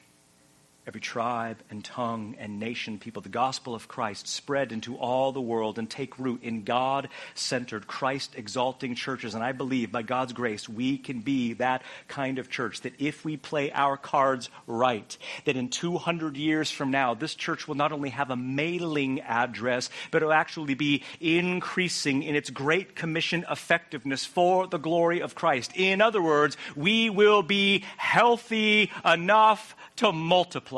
[0.87, 5.41] every tribe and tongue and nation people, the gospel of Christ spread into all the
[5.41, 9.35] world and take root in God centered, Christ exalting churches.
[9.35, 13.25] And I believe by God's grace, we can be that kind of church that if
[13.25, 17.93] we play our cards right, that in 200 years from now, this church will not
[17.93, 23.45] only have a mailing address, but it will actually be increasing in its great commission
[23.51, 25.73] effectiveness for the glory of Christ.
[25.75, 30.70] In other words, we will be healthy enough to multiply.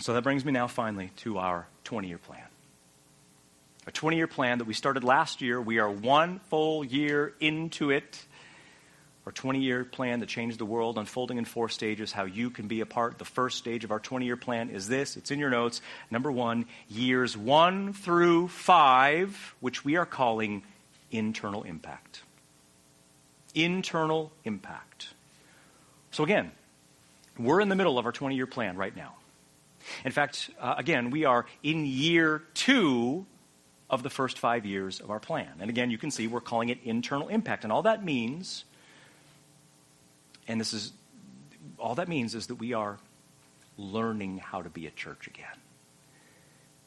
[0.00, 2.44] So that brings me now finally to our 20 year plan.
[3.86, 5.60] A 20 year plan that we started last year.
[5.60, 8.24] We are one full year into it.
[9.26, 12.68] Our 20 year plan that changed the world, unfolding in four stages, how you can
[12.68, 13.18] be a part.
[13.18, 15.82] The first stage of our 20 year plan is this it's in your notes.
[16.10, 20.62] Number one, years one through five, which we are calling
[21.10, 22.22] internal impact.
[23.54, 25.08] Internal impact.
[26.10, 26.52] So, again,
[27.38, 29.14] we're in the middle of our 20 year plan right now.
[30.04, 33.26] In fact, uh, again, we are in year two
[33.90, 35.48] of the first five years of our plan.
[35.60, 37.64] And again, you can see we're calling it internal impact.
[37.64, 38.64] And all that means,
[40.46, 40.92] and this is,
[41.78, 42.98] all that means is that we are
[43.76, 45.46] learning how to be a church again.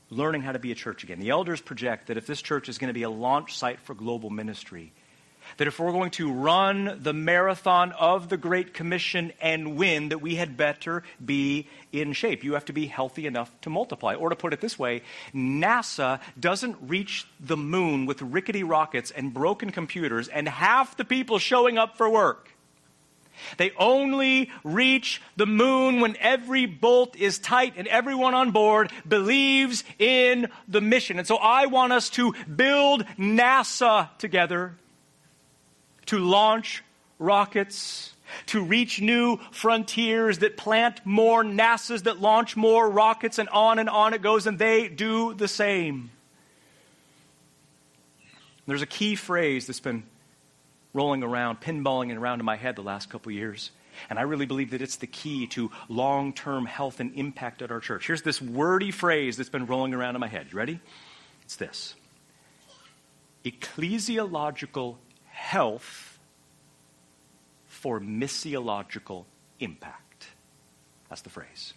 [0.10, 1.20] Learning how to be a church again.
[1.20, 3.96] The elders project that if this church is going to be a launch site for
[3.96, 4.92] global ministry,
[5.58, 10.20] that if we're going to run the marathon of the Great Commission and win, that
[10.20, 12.44] we had better be in shape.
[12.44, 14.16] You have to be healthy enough to multiply.
[14.16, 15.02] Or to put it this way,
[15.34, 21.40] NASA doesn't reach the moon with rickety rockets and broken computers and half the people
[21.40, 22.52] showing up for work.
[23.58, 29.84] They only reach the moon when every bolt is tight and everyone on board believes
[30.00, 31.18] in the mission.
[31.18, 34.76] And so I want us to build NASA together
[36.12, 36.84] to launch
[37.20, 38.14] rockets,
[38.48, 43.90] to reach new frontiers, that plant more NASAs, that launch more rockets, and on and
[43.90, 46.10] on it goes, and they do the same.
[48.68, 50.04] There's a key phrase that's been
[50.94, 53.72] rolling around, pinballing around in my head the last couple years.
[54.10, 57.72] And I really believe that it's the key to long term health and impact at
[57.72, 58.06] our church.
[58.06, 60.48] Here's this wordy phrase that's been rolling around in my head.
[60.52, 60.82] You ready?
[61.44, 61.96] It's this
[63.46, 64.98] ecclesiological
[65.42, 66.20] health
[67.66, 69.26] for missiological
[69.60, 70.28] impact.
[71.10, 71.74] That's the phrase.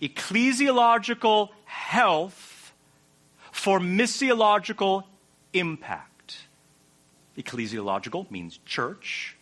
[0.00, 2.72] Ecclesiological health
[3.50, 5.02] for missiological
[5.52, 6.38] impact.
[7.36, 9.36] Ecclesiological means church.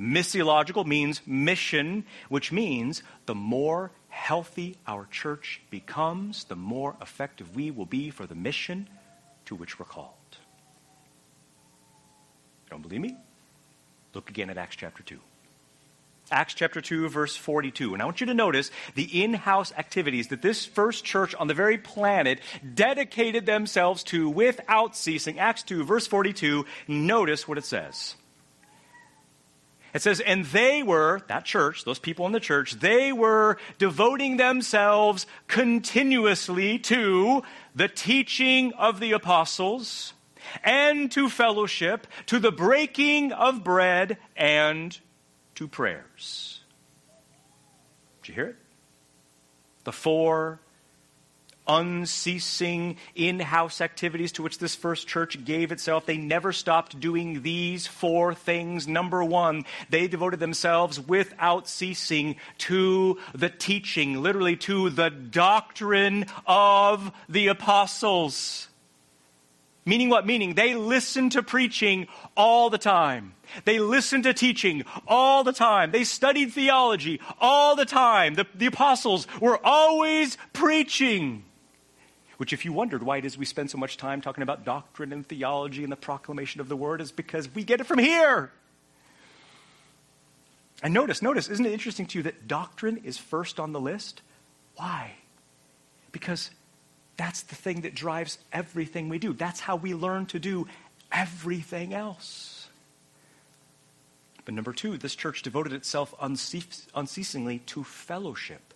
[0.00, 7.72] Missiological means mission, which means the more healthy our church becomes, the more effective we
[7.72, 8.88] will be for the mission
[9.46, 10.25] to which we're called.
[12.70, 13.16] Don't believe me?
[14.14, 15.18] Look again at Acts chapter 2.
[16.30, 17.92] Acts chapter 2, verse 42.
[17.92, 21.46] And I want you to notice the in house activities that this first church on
[21.46, 22.40] the very planet
[22.74, 25.38] dedicated themselves to without ceasing.
[25.38, 26.66] Acts 2, verse 42.
[26.88, 28.16] Notice what it says.
[29.94, 34.36] It says, and they were, that church, those people in the church, they were devoting
[34.36, 37.44] themselves continuously to
[37.74, 40.12] the teaching of the apostles
[40.62, 44.98] and to fellowship, to the breaking of bread and
[45.56, 46.60] to prayers.
[48.22, 48.56] Did you hear it?
[49.84, 50.60] The four
[51.68, 56.06] unceasing in house activities to which this first church gave itself.
[56.06, 58.86] They never stopped doing these four things.
[58.86, 67.12] Number one, they devoted themselves without ceasing to the teaching, literally to the doctrine of
[67.28, 68.68] the apostles.
[69.86, 70.26] Meaning what?
[70.26, 73.34] Meaning they listened to preaching all the time.
[73.64, 75.92] They listened to teaching all the time.
[75.92, 78.34] They studied theology all the time.
[78.34, 81.44] The, the apostles were always preaching.
[82.38, 85.12] Which, if you wondered why it is we spend so much time talking about doctrine
[85.12, 88.50] and theology and the proclamation of the word, is because we get it from here.
[90.82, 94.20] And notice, notice, isn't it interesting to you that doctrine is first on the list?
[94.74, 95.14] Why?
[96.12, 96.50] Because
[97.16, 99.32] that's the thing that drives everything we do.
[99.32, 100.66] That's how we learn to do
[101.10, 102.68] everything else.
[104.44, 108.74] But number two, this church devoted itself unceasingly to fellowship.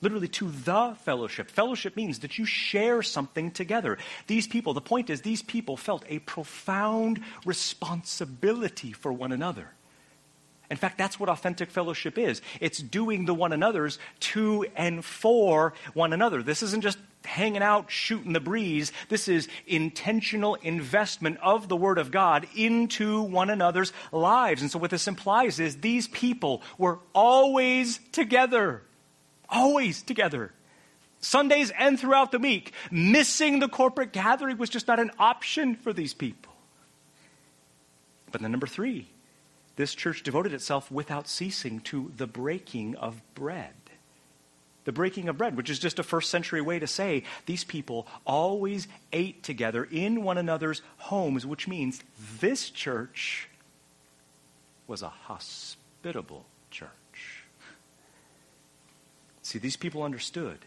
[0.00, 1.50] Literally to the fellowship.
[1.50, 3.98] Fellowship means that you share something together.
[4.28, 9.70] These people, the point is, these people felt a profound responsibility for one another.
[10.70, 12.42] In fact, that's what authentic fellowship is.
[12.60, 16.42] It's doing the one another's to and for one another.
[16.42, 18.92] This isn't just hanging out, shooting the breeze.
[19.08, 24.60] This is intentional investment of the Word of God into one another's lives.
[24.60, 28.82] And so, what this implies is these people were always together.
[29.48, 30.52] Always together.
[31.20, 32.72] Sundays and throughout the week.
[32.90, 36.52] Missing the corporate gathering was just not an option for these people.
[38.30, 39.08] But then, number three,
[39.78, 43.74] this church devoted itself without ceasing to the breaking of bread.
[44.82, 48.08] The breaking of bread, which is just a first century way to say these people
[48.26, 52.02] always ate together in one another's homes, which means
[52.40, 53.48] this church
[54.88, 57.44] was a hospitable church.
[59.42, 60.58] See, these people understood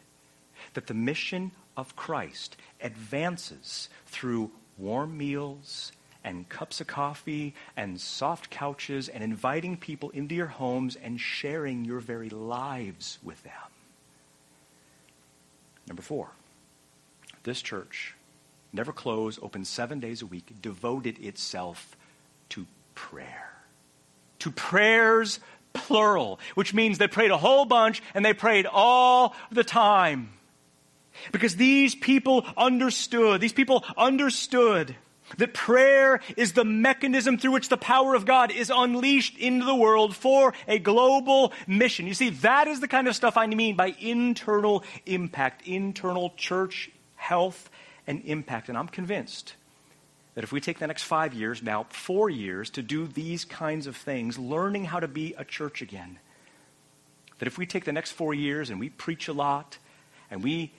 [0.73, 5.91] that the mission of Christ advances through warm meals
[6.23, 11.85] and cups of coffee and soft couches and inviting people into your homes and sharing
[11.85, 13.53] your very lives with them.
[15.87, 16.29] Number four,
[17.43, 18.15] this church,
[18.71, 21.97] never closed, open seven days a week, devoted itself
[22.49, 23.51] to prayer.
[24.39, 25.39] To prayers,
[25.73, 30.29] plural, which means they prayed a whole bunch and they prayed all the time.
[31.31, 34.95] Because these people understood, these people understood
[35.37, 39.75] that prayer is the mechanism through which the power of God is unleashed into the
[39.75, 42.07] world for a global mission.
[42.07, 46.89] You see, that is the kind of stuff I mean by internal impact, internal church
[47.15, 47.69] health
[48.07, 48.69] and impact.
[48.69, 49.55] And I'm convinced
[50.33, 53.87] that if we take the next five years, now four years, to do these kinds
[53.87, 56.19] of things, learning how to be a church again,
[57.39, 59.77] that if we take the next four years and we preach a lot,
[60.29, 60.71] and we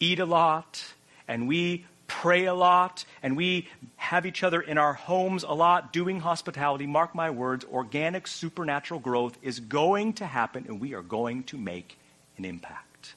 [0.00, 0.84] eat a lot,
[1.28, 5.92] and we pray a lot and we have each other in our homes a lot
[5.92, 11.02] doing hospitality, mark my words, organic supernatural growth is going to happen and we are
[11.02, 11.98] going to make
[12.36, 13.14] an impact.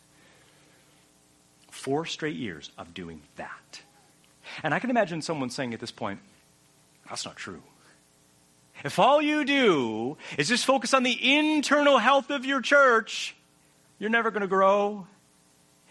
[1.69, 3.81] Four straight years of doing that.
[4.63, 6.19] And I can imagine someone saying at this point,
[7.09, 7.61] that's not true.
[8.83, 13.35] If all you do is just focus on the internal health of your church,
[13.99, 15.07] you're never going to grow.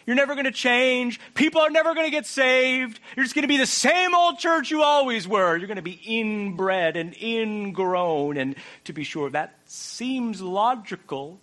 [0.07, 1.21] You're never going to change.
[1.35, 3.01] People are never going to get saved.
[3.17, 5.57] You're just going to be the same old church you always were.
[5.57, 8.37] You're going to be inbred and ingrown.
[8.37, 8.55] And
[8.85, 11.41] to be sure, that seems logical,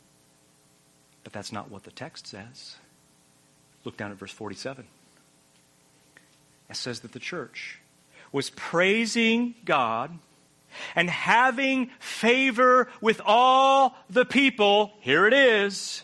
[1.26, 2.78] but that's not what the text says.
[3.84, 4.86] Look down at verse 47.
[6.70, 7.80] It says that the church
[8.32, 10.18] was praising God
[10.96, 14.94] and having favor with all the people.
[15.02, 16.04] Here it is.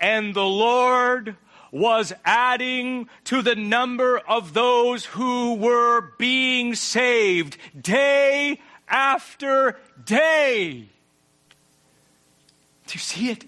[0.00, 1.36] And the Lord
[1.72, 10.88] was adding to the number of those who were being saved day after day.
[12.86, 13.44] Do you see it?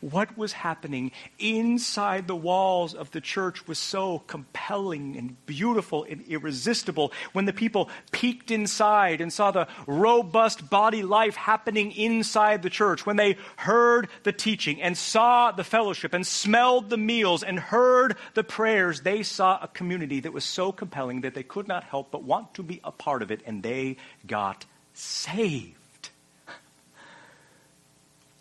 [0.00, 6.26] What was happening inside the walls of the church was so compelling and beautiful and
[6.26, 7.12] irresistible.
[7.32, 13.06] When the people peeked inside and saw the robust body life happening inside the church,
[13.06, 18.16] when they heard the teaching and saw the fellowship and smelled the meals and heard
[18.34, 22.10] the prayers, they saw a community that was so compelling that they could not help
[22.10, 23.96] but want to be a part of it, and they
[24.26, 24.64] got
[24.94, 26.10] saved.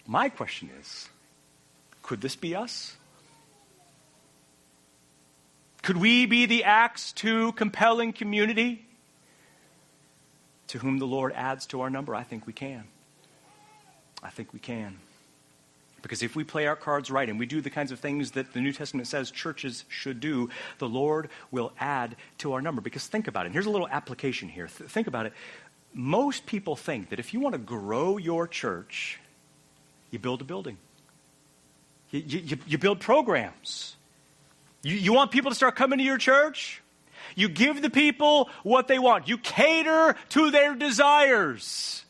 [0.08, 1.10] My question is
[2.06, 2.96] could this be us?
[5.82, 8.86] Could we be the Acts 2 compelling community
[10.68, 12.14] to whom the Lord adds to our number?
[12.14, 12.84] I think we can.
[14.22, 15.00] I think we can.
[16.04, 18.54] Because if we play our cards right and we do the kinds of things that
[18.54, 22.82] the New Testament says churches should do, the Lord will add to our number.
[22.82, 23.52] Because think about it.
[23.52, 24.68] Here's a little application here.
[24.68, 25.34] Th- think about it.
[25.92, 29.20] Most people think that if you want to grow your church,
[30.12, 30.78] you build a building.
[32.12, 33.96] You, you, you build programs.
[34.84, 36.82] You, you want people to start coming to your church?
[37.36, 39.28] You give the people what they want.
[39.28, 42.04] You cater to their desires.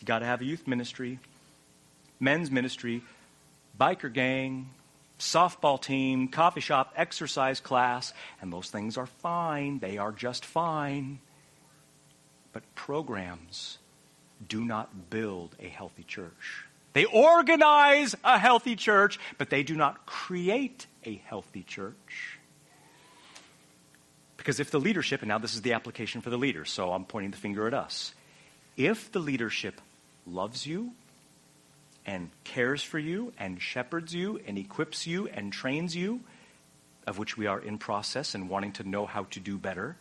[0.00, 1.18] You got to have a youth ministry,
[2.18, 3.02] men's ministry,
[3.78, 4.70] biker gang,
[5.18, 9.78] softball team, coffee shop, exercise class, and those things are fine.
[9.78, 11.20] They are just fine.
[12.52, 13.78] But programs
[14.48, 16.64] do not build a healthy church.
[16.92, 22.38] They organize a healthy church, but they do not create a healthy church.
[24.36, 27.04] Because if the leadership, and now this is the application for the leaders, so I'm
[27.04, 28.14] pointing the finger at us.
[28.76, 29.80] If the leadership
[30.26, 30.92] loves you
[32.06, 36.20] and cares for you and shepherds you and equips you and trains you,
[37.06, 39.96] of which we are in process and wanting to know how to do better,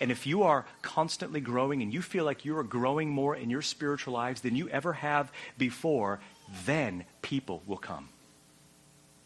[0.00, 3.50] and if you are constantly growing and you feel like you are growing more in
[3.50, 6.20] your spiritual lives than you ever have before,
[6.64, 8.08] then people will come.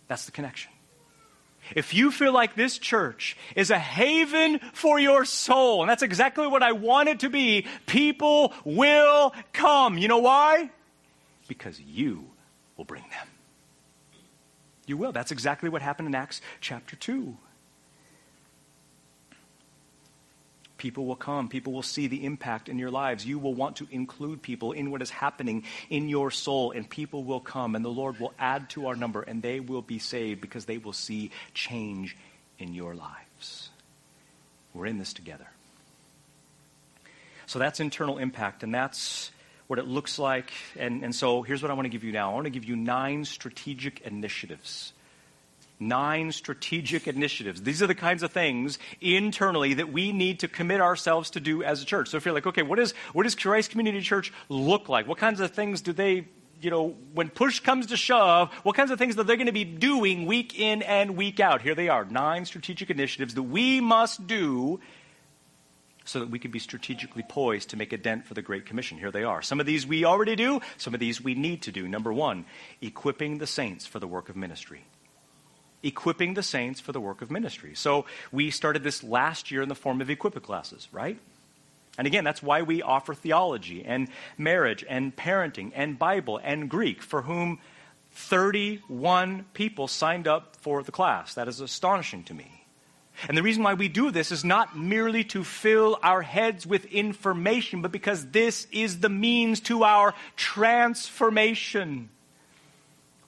[0.08, 0.70] That's the connection.
[1.74, 6.46] If you feel like this church is a haven for your soul, and that's exactly
[6.46, 9.98] what I want it to be, people will come.
[9.98, 10.70] You know why?
[11.48, 12.24] Because you
[12.76, 13.28] will bring them.
[14.86, 15.12] You will.
[15.12, 17.36] That's exactly what happened in Acts chapter 2.
[20.80, 21.50] People will come.
[21.50, 23.26] People will see the impact in your lives.
[23.26, 27.22] You will want to include people in what is happening in your soul, and people
[27.22, 30.40] will come, and the Lord will add to our number, and they will be saved
[30.40, 32.16] because they will see change
[32.58, 33.68] in your lives.
[34.72, 35.48] We're in this together.
[37.44, 39.32] So that's internal impact, and that's
[39.66, 40.50] what it looks like.
[40.78, 42.64] And, and so here's what I want to give you now I want to give
[42.64, 44.94] you nine strategic initiatives
[45.80, 47.62] nine strategic initiatives.
[47.62, 51.62] These are the kinds of things internally that we need to commit ourselves to do
[51.62, 52.08] as a church.
[52.08, 55.08] So if you're like, okay, what, is, what does Christ Community Church look like?
[55.08, 56.28] What kinds of things do they,
[56.60, 59.52] you know, when push comes to shove, what kinds of things are they're going to
[59.52, 61.62] be doing week in and week out?
[61.62, 64.80] Here they are nine strategic initiatives that we must do
[66.04, 68.98] so that we can be strategically poised to make a dent for the Great Commission.
[68.98, 69.42] Here they are.
[69.42, 71.86] Some of these we already do, some of these we need to do.
[71.86, 72.46] Number one,
[72.82, 74.84] equipping the saints for the work of ministry
[75.82, 77.74] equipping the saints for the work of ministry.
[77.74, 81.18] So we started this last year in the form of equipping classes, right?
[81.98, 84.08] And again, that's why we offer theology and
[84.38, 87.58] marriage and parenting and Bible and Greek, for whom
[88.12, 91.34] 31 people signed up for the class.
[91.34, 92.60] That is astonishing to me.
[93.28, 96.86] And the reason why we do this is not merely to fill our heads with
[96.86, 102.08] information, but because this is the means to our transformation.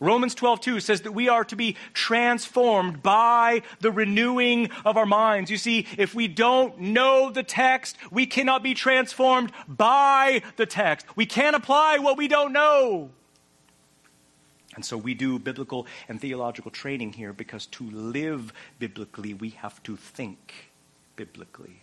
[0.02, 5.48] Romans 12:2 says that we are to be transformed by the renewing of our minds.
[5.48, 11.06] You see, if we don't know the text, we cannot be transformed by the text.
[11.14, 13.10] We can't apply what we don't know.
[14.74, 19.80] And so we do biblical and theological training here because to live biblically, we have
[19.84, 20.72] to think
[21.14, 21.80] biblically.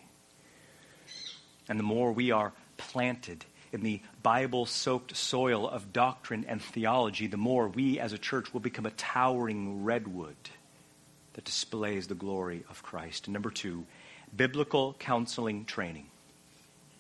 [1.70, 7.28] And the more we are planted in the Bible soaked soil of doctrine and theology,
[7.28, 10.36] the more we as a church will become a towering redwood
[11.34, 13.28] that displays the glory of Christ.
[13.28, 13.86] And number two,
[14.36, 16.08] biblical counseling training.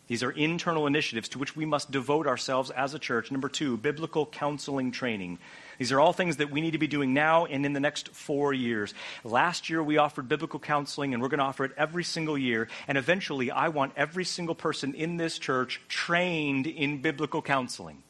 [0.09, 3.31] These are internal initiatives to which we must devote ourselves as a church.
[3.31, 5.37] Number two, biblical counseling training.
[5.77, 8.09] These are all things that we need to be doing now and in the next
[8.09, 8.95] four years.
[9.23, 12.69] Last year, we offered biblical counseling, and we're going to offer it every single year.
[12.87, 18.01] And eventually, I want every single person in this church trained in biblical counseling.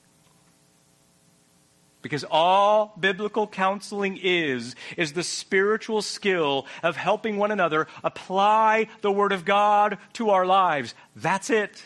[2.01, 9.11] Because all biblical counseling is, is the spiritual skill of helping one another apply the
[9.11, 10.95] Word of God to our lives.
[11.15, 11.83] That's it.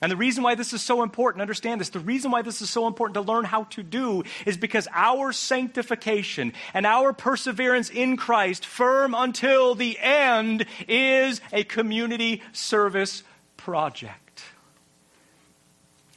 [0.00, 2.70] And the reason why this is so important, understand this, the reason why this is
[2.70, 8.16] so important to learn how to do is because our sanctification and our perseverance in
[8.16, 13.24] Christ, firm until the end, is a community service
[13.56, 14.44] project.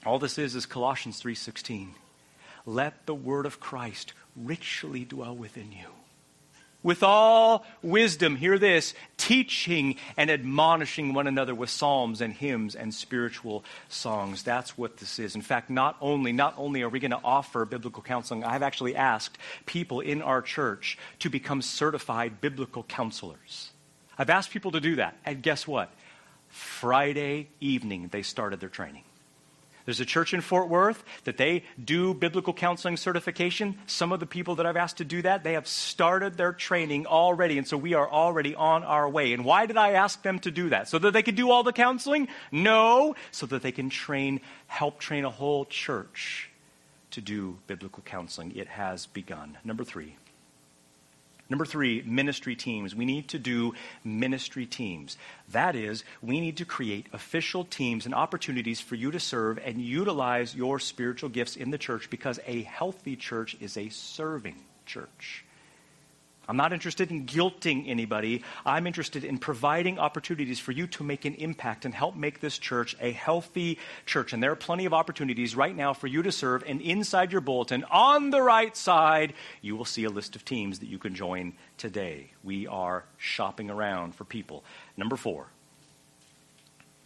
[0.06, 1.96] All this is is Colossians 3:16.
[2.66, 5.88] Let the word of Christ richly dwell within you
[6.84, 12.94] with all wisdom, hear this, teaching and admonishing one another with psalms and hymns and
[12.94, 14.44] spiritual songs.
[14.44, 15.36] That's what this is.
[15.36, 18.96] In fact, not only, not only are we going to offer biblical counseling, I've actually
[18.96, 23.72] asked people in our church to become certified biblical counselors.
[24.18, 25.16] I've asked people to do that.
[25.26, 25.92] And guess what?
[26.50, 29.04] Friday evening, they started their training.
[29.86, 33.78] There's a church in Fort Worth that they do biblical counseling certification.
[33.86, 37.06] Some of the people that I've asked to do that, they have started their training
[37.08, 39.34] already, and so we are already on our way.
[39.34, 40.88] And why did I ask them to do that?
[40.88, 42.28] So that they could do all the counseling?
[42.52, 46.50] No, so that they can train, help train a whole church
[47.12, 48.56] to do biblical counseling.
[48.56, 49.58] It has begun.
[49.64, 50.16] Number three.
[51.52, 52.96] Number three, ministry teams.
[52.96, 53.74] We need to do
[54.06, 55.18] ministry teams.
[55.50, 59.82] That is, we need to create official teams and opportunities for you to serve and
[59.82, 65.44] utilize your spiritual gifts in the church because a healthy church is a serving church.
[66.48, 68.44] I'm not interested in guilting anybody.
[68.66, 72.58] I'm interested in providing opportunities for you to make an impact and help make this
[72.58, 74.34] church a healthy church.
[74.34, 76.64] And there are plenty of opportunities right now for you to serve.
[76.66, 80.80] And inside your bulletin, on the right side, you will see a list of teams
[80.80, 82.32] that you can join today.
[82.44, 84.64] We are shopping around for people.
[84.98, 85.48] Number four,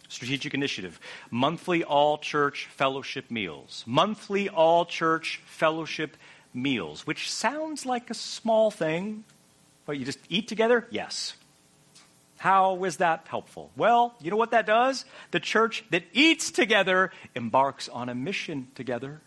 [0.08, 0.98] strategic initiative
[1.30, 3.84] monthly all church fellowship meals.
[3.86, 6.16] Monthly all church fellowship
[6.56, 9.24] meals, which sounds like a small thing,
[9.84, 10.86] what, you just eat together?
[10.90, 11.34] Yes.
[12.38, 13.70] How is that helpful?
[13.76, 15.04] Well, you know what that does?
[15.30, 19.20] The church that eats together embarks on a mission together.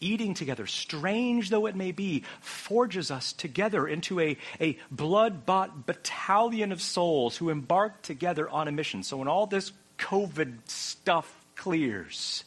[0.00, 5.86] Eating together, strange though it may be, forges us together into a, a blood bought
[5.86, 9.04] battalion of souls who embark together on a mission.
[9.04, 12.42] So when all this COVID stuff clears,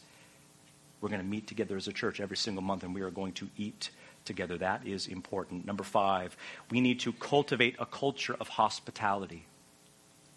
[1.00, 3.32] we're going to meet together as a church every single month and we are going
[3.34, 3.90] to eat
[4.24, 4.58] together.
[4.58, 5.66] That is important.
[5.66, 6.36] Number five,
[6.70, 9.46] we need to cultivate a culture of hospitality.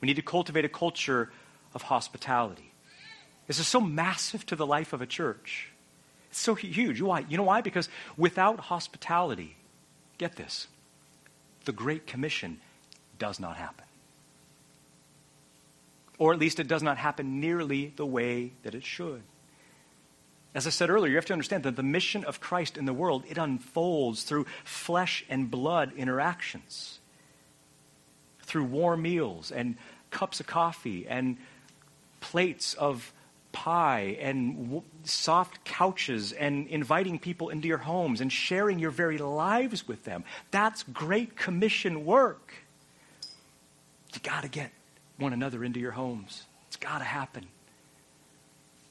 [0.02, 1.32] We need to cultivate a culture
[1.74, 2.72] of hospitality.
[3.48, 5.72] This is so massive to the life of a church.
[6.30, 7.02] It's so huge.
[7.02, 7.26] Why?
[7.28, 7.62] You know why?
[7.62, 9.56] Because without hospitality,
[10.18, 10.68] get this,
[11.66, 12.60] the Great Commission
[13.18, 13.86] does not happen.
[16.20, 19.24] Or at least it does not happen nearly the way that it should.
[20.56, 22.94] As I said earlier, you have to understand that the mission of Christ in the
[22.94, 27.00] world, it unfolds through flesh and blood interactions,
[28.42, 29.78] through warm meals and
[30.10, 31.38] cups of coffee and
[32.20, 33.14] plates of
[33.52, 39.18] pie and w- soft couches and inviting people into your homes and sharing your very
[39.18, 40.24] lives with them.
[40.52, 42.54] That's great commission work.
[44.14, 44.72] You got to get
[45.18, 46.44] one another into your homes.
[46.68, 47.48] It's got to happen.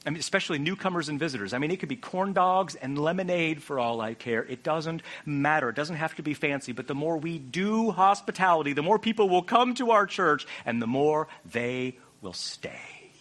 [0.09, 1.53] I mean, especially newcomers and visitors.
[1.53, 4.43] I mean, it could be corn dogs and lemonade for all I care.
[4.43, 5.69] It doesn't matter.
[5.69, 6.71] It doesn't have to be fancy.
[6.71, 10.81] But the more we do hospitality, the more people will come to our church and
[10.81, 13.11] the more they will stay.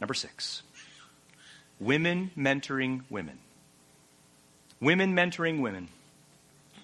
[0.00, 0.64] Number six
[1.78, 3.38] women mentoring women.
[4.80, 5.86] Women mentoring women.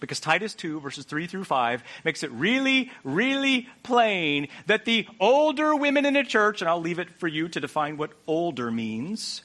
[0.00, 5.74] Because Titus 2, verses 3 through 5, makes it really, really plain that the older
[5.74, 9.42] women in a church, and I'll leave it for you to define what older means,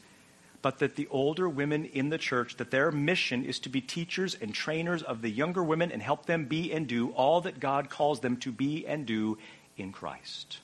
[0.62, 4.36] but that the older women in the church, that their mission is to be teachers
[4.36, 7.90] and trainers of the younger women and help them be and do all that God
[7.90, 9.38] calls them to be and do
[9.76, 10.60] in Christ.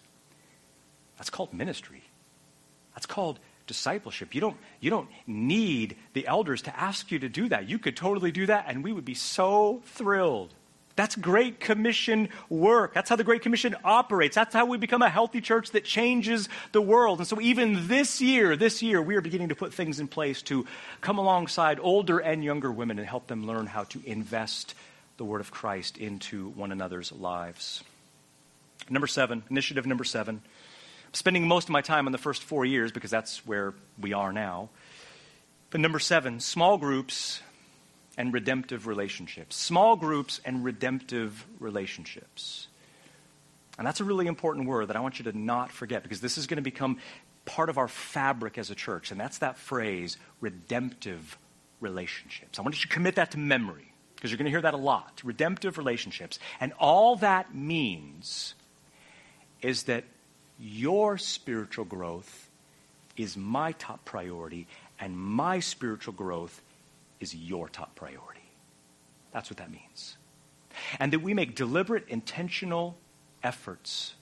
[1.18, 2.04] That's called ministry.
[2.96, 4.34] That's called discipleship.
[4.34, 7.70] You don't, you don't need the elders to ask you to do that.
[7.70, 10.53] You could totally do that, and we would be so thrilled.
[10.95, 12.95] That's Great Commission work.
[12.95, 14.36] That's how the Great Commission operates.
[14.36, 17.20] That's how we become a healthy church that changes the world.
[17.20, 20.41] And so, even this year, this year, we are beginning to put things in place
[20.43, 20.65] to
[20.99, 24.74] come alongside older and younger women and help them learn how to invest
[25.17, 27.84] the Word of Christ into one another's lives.
[28.89, 30.41] Number seven, initiative number seven
[31.14, 34.32] spending most of my time on the first four years because that's where we are
[34.34, 34.70] now.
[35.70, 37.41] But number seven, small groups
[38.18, 39.55] and redemptive relationships.
[39.55, 42.68] Small groups and redemptive relationships.
[43.78, 46.38] And that's a really important word that I want you to not forget because this
[46.38, 46.97] is going to become
[47.45, 49.12] part of our fabric as a church.
[49.12, 51.38] And that's that phrase, redemptive
[51.80, 52.60] relationships.
[52.60, 54.78] I want you to commit that to memory because you're going to hear that a
[54.78, 55.22] lot.
[55.24, 56.39] Redemptive relationships.
[56.60, 58.53] And all that means
[59.62, 60.03] is that
[60.60, 62.49] your spiritual growth
[63.16, 64.68] is my top priority,
[64.99, 66.62] and my spiritual growth
[67.20, 68.39] is your top priority.
[69.32, 70.18] That's what that means.
[70.99, 72.97] And that we make deliberate, intentional
[73.43, 74.14] efforts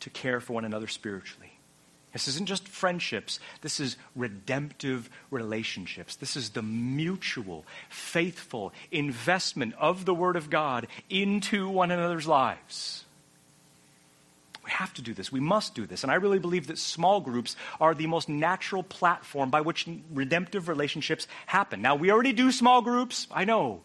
[0.00, 1.52] to care for one another spiritually.
[2.12, 3.38] This isn't just friendships.
[3.60, 6.16] This is redemptive relationships.
[6.16, 13.04] This is the mutual, faithful investment of the Word of God into one another's lives.
[14.70, 15.32] We have to do this.
[15.32, 16.04] We must do this.
[16.04, 20.68] And I really believe that small groups are the most natural platform by which redemptive
[20.68, 21.82] relationships happen.
[21.82, 23.80] Now, we already do small groups, I know.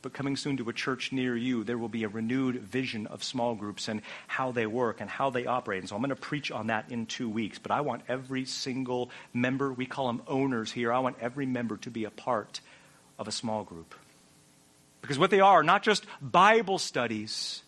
[0.00, 3.22] But coming soon to a church near you, there will be a renewed vision of
[3.22, 5.80] small groups and how they work and how they operate.
[5.80, 7.58] And so I'm going to preach on that in two weeks.
[7.58, 11.76] But I want every single member, we call them owners here, I want every member
[11.76, 12.62] to be a part
[13.18, 13.94] of a small group.
[15.02, 17.62] Because what they are, not just Bible studies,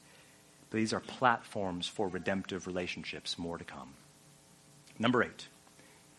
[0.75, 3.39] these are platforms for redemptive relationships.
[3.39, 3.95] More to come.
[4.99, 5.49] Number eight.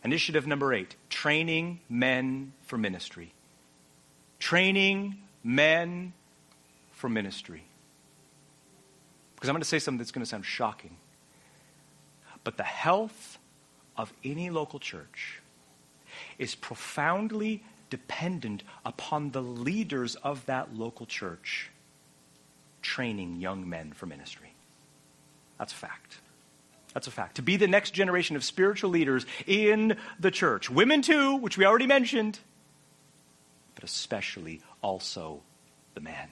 [0.03, 3.33] Initiative number eight training men for ministry.
[4.39, 6.13] Training men
[6.91, 7.63] for ministry.
[9.35, 10.97] Because I'm going to say something that's going to sound shocking.
[12.43, 13.39] But the health
[13.97, 15.41] of any local church
[16.37, 21.71] is profoundly dependent upon the leaders of that local church
[22.81, 24.44] training young men for ministry.
[25.57, 26.17] That's a fact.
[26.93, 27.35] That's a fact.
[27.35, 30.69] To be the next generation of spiritual leaders in the church.
[30.69, 32.39] Women, too, which we already mentioned,
[33.75, 35.41] but especially also
[35.93, 36.29] the men.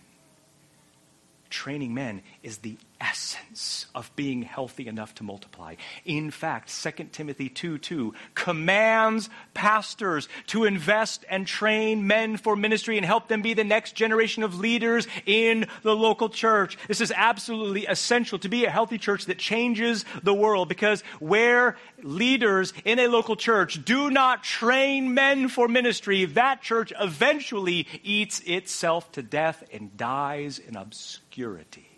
[1.49, 5.75] Training men is the essence of being healthy enough to multiply.
[6.05, 12.97] In fact, 2 Timothy 2 2 commands pastors to invest and train men for ministry
[12.97, 16.77] and help them be the next generation of leaders in the local church.
[16.87, 21.77] This is absolutely essential to be a healthy church that changes the world because where
[22.01, 28.41] leaders in a local church do not train men for ministry, that church eventually eats
[28.41, 31.92] itself to death and dies in obscurity.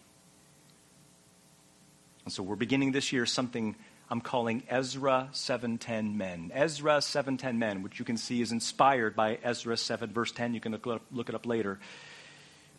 [2.25, 3.75] And so we're beginning this year something
[4.09, 6.51] I'm calling Ezra 7:10 men.
[6.53, 10.53] Ezra 7:10 men, which you can see is inspired by Ezra 7 verse 10.
[10.53, 11.79] You can look it, up, look it up later.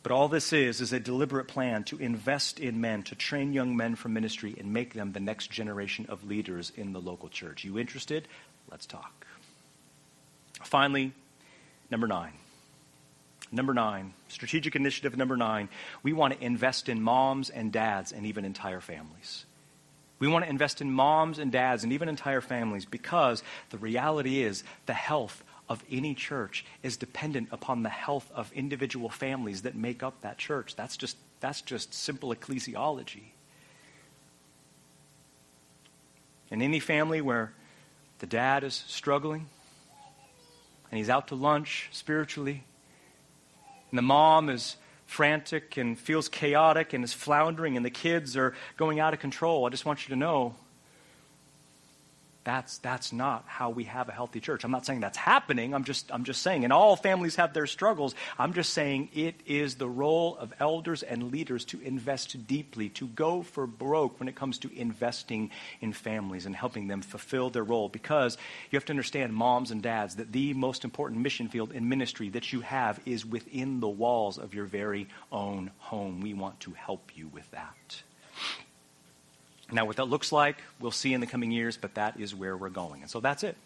[0.03, 3.77] But all this is is a deliberate plan to invest in men, to train young
[3.77, 7.65] men for ministry and make them the next generation of leaders in the local church.
[7.65, 8.29] You interested?
[8.71, 9.27] Let's talk.
[10.63, 11.13] Finally,
[11.91, 12.33] number 9.
[13.53, 15.69] Number nine, strategic initiative number nine,
[16.03, 19.45] we want to invest in moms and dads and even entire families.
[20.19, 24.43] We want to invest in moms and dads and even entire families because the reality
[24.43, 29.75] is the health of any church is dependent upon the health of individual families that
[29.75, 30.75] make up that church.
[30.77, 33.25] That's just, that's just simple ecclesiology.
[36.51, 37.53] In any family where
[38.21, 39.49] the dad is struggling
[40.91, 42.65] and he's out to lunch spiritually,
[43.91, 44.77] and the mom is
[45.07, 49.67] frantic and feels chaotic and is floundering, and the kids are going out of control.
[49.67, 50.55] I just want you to know
[52.47, 54.63] that's, that's not how we have a healthy church.
[54.63, 55.75] I'm not saying that's happening.
[55.75, 58.15] I'm just, I'm just saying, and all families have their struggles.
[58.39, 63.09] I'm just saying it is the role of elders and leaders to invest deeply, to
[63.09, 67.65] go for broke when it comes to investing in families and helping them fulfill their
[67.65, 67.89] role.
[67.89, 68.39] Because
[68.71, 72.29] you have to understand, moms and dads, that the most important mission field in ministry
[72.29, 76.21] that you have is within the walls of your very own home.
[76.21, 78.03] We want to help you with that.
[79.73, 82.57] Now, what that looks like, we'll see in the coming years, but that is where
[82.57, 83.03] we're going.
[83.03, 83.57] And so that's it.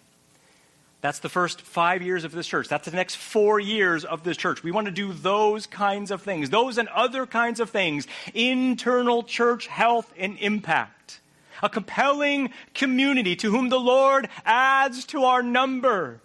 [1.02, 2.68] That's the first five years of this church.
[2.68, 4.62] That's the next four years of this church.
[4.62, 8.06] We want to do those kinds of things, those and other kinds of things.
[8.34, 11.20] Internal church health and impact.
[11.62, 16.20] A compelling community to whom the Lord adds to our number.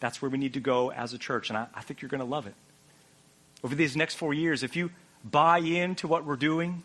[0.00, 2.20] That's where we need to go as a church, and I, I think you're going
[2.20, 2.54] to love it.
[3.62, 4.90] Over these next four years, if you
[5.24, 6.82] buy into what we're doing,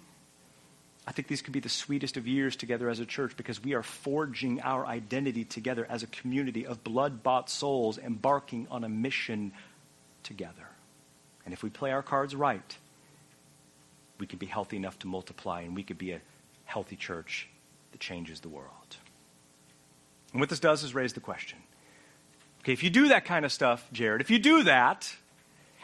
[1.08, 3.74] I think these could be the sweetest of years together as a church because we
[3.74, 8.90] are forging our identity together as a community of blood bought souls embarking on a
[8.90, 9.52] mission
[10.24, 10.68] together.
[11.46, 12.78] And if we play our cards right,
[14.18, 16.22] we could be healthy enough to multiply and we could be a
[16.64, 17.48] healthy church
[17.92, 18.98] that changes the world.
[20.32, 21.60] And what this does is raise the question
[22.62, 25.16] okay, if you do that kind of stuff, Jared, if you do that,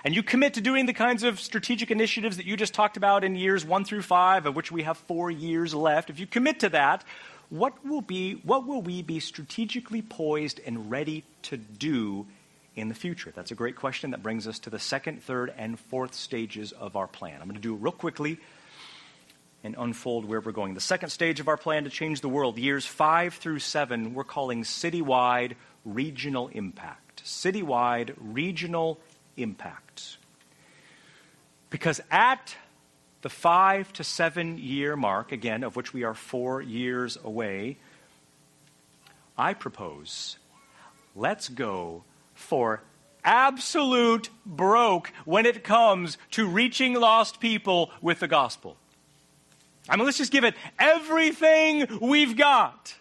[0.03, 3.23] and you commit to doing the kinds of strategic initiatives that you just talked about
[3.23, 6.59] in years one through five, of which we have four years left, if you commit
[6.61, 7.03] to that,
[7.49, 12.25] what will, be, what will we be strategically poised and ready to do
[12.75, 13.31] in the future?
[13.35, 16.95] That's a great question that brings us to the second, third, and fourth stages of
[16.95, 17.41] our plan.
[17.41, 18.39] I'm going to do it real quickly.
[19.63, 20.73] and unfold where we're going.
[20.73, 24.23] The second stage of our plan to change the world, years five through seven, we're
[24.23, 25.53] calling citywide
[25.85, 27.23] regional impact.
[27.23, 28.99] Citywide regional
[29.37, 30.17] impact.
[31.69, 32.55] Because at
[33.21, 37.77] the five to seven year mark, again, of which we are four years away,
[39.37, 40.37] I propose
[41.15, 42.03] let's go
[42.33, 42.81] for
[43.23, 48.77] absolute broke when it comes to reaching lost people with the gospel.
[49.89, 52.95] I mean, let's just give it everything we've got.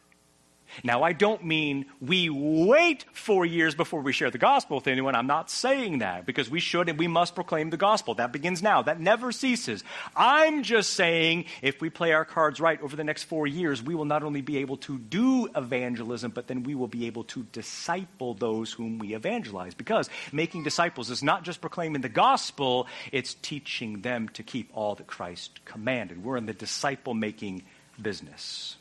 [0.84, 5.14] Now, I don't mean we wait four years before we share the gospel with anyone.
[5.14, 8.14] I'm not saying that because we should and we must proclaim the gospel.
[8.14, 9.84] That begins now, that never ceases.
[10.16, 13.94] I'm just saying if we play our cards right over the next four years, we
[13.94, 17.42] will not only be able to do evangelism, but then we will be able to
[17.52, 19.74] disciple those whom we evangelize.
[19.74, 24.94] Because making disciples is not just proclaiming the gospel, it's teaching them to keep all
[24.94, 26.24] that Christ commanded.
[26.24, 27.62] We're in the disciple making
[28.00, 28.76] business.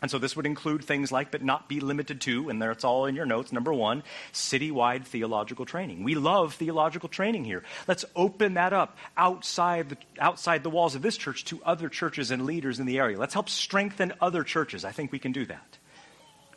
[0.00, 3.06] And so this would include things like, but not be limited to, and that's all
[3.06, 3.52] in your notes.
[3.52, 6.04] Number one, citywide theological training.
[6.04, 7.64] We love theological training here.
[7.88, 12.30] Let's open that up outside the, outside the walls of this church to other churches
[12.30, 13.18] and leaders in the area.
[13.18, 14.84] Let's help strengthen other churches.
[14.84, 15.78] I think we can do that.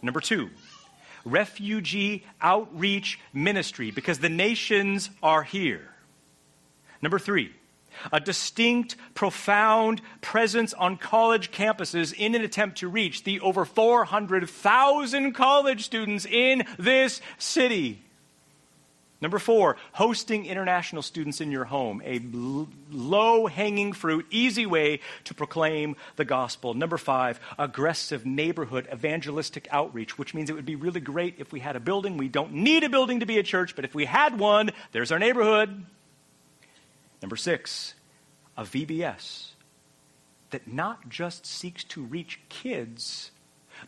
[0.03, 0.51] Number two,
[1.25, 5.89] refugee outreach ministry, because the nations are here.
[7.01, 7.51] Number three,
[8.11, 15.33] a distinct, profound presence on college campuses in an attempt to reach the over 400,000
[15.33, 18.01] college students in this city.
[19.21, 22.19] Number four, hosting international students in your home, a
[22.89, 26.73] low hanging fruit, easy way to proclaim the gospel.
[26.73, 31.59] Number five, aggressive neighborhood evangelistic outreach, which means it would be really great if we
[31.59, 32.17] had a building.
[32.17, 35.11] We don't need a building to be a church, but if we had one, there's
[35.11, 35.85] our neighborhood.
[37.21, 37.93] Number six,
[38.57, 39.51] a VBS
[40.49, 43.31] that not just seeks to reach kids,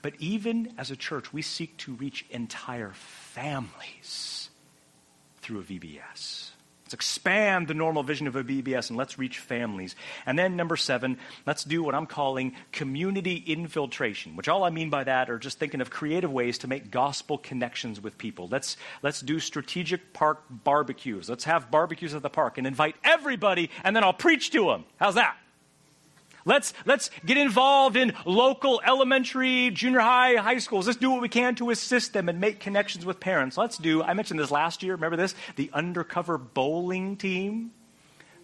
[0.01, 4.49] but even as a church, we seek to reach entire families
[5.41, 6.52] through a VBS.
[6.93, 9.95] Let's expand the normal vision of a VBS and let's reach families.
[10.27, 14.91] And then, number seven, let's do what I'm calling community infiltration, which all I mean
[14.91, 18.47] by that are just thinking of creative ways to make gospel connections with people.
[18.47, 21.31] Let's, let's do strategic park barbecues.
[21.31, 24.85] Let's have barbecues at the park and invite everybody, and then I'll preach to them.
[24.97, 25.35] How's that?
[26.45, 30.87] Let's, let's get involved in local elementary, junior high, high schools.
[30.87, 33.57] Let's do what we can to assist them and make connections with parents.
[33.57, 35.35] Let's do, I mentioned this last year, remember this?
[35.55, 37.71] The undercover bowling team.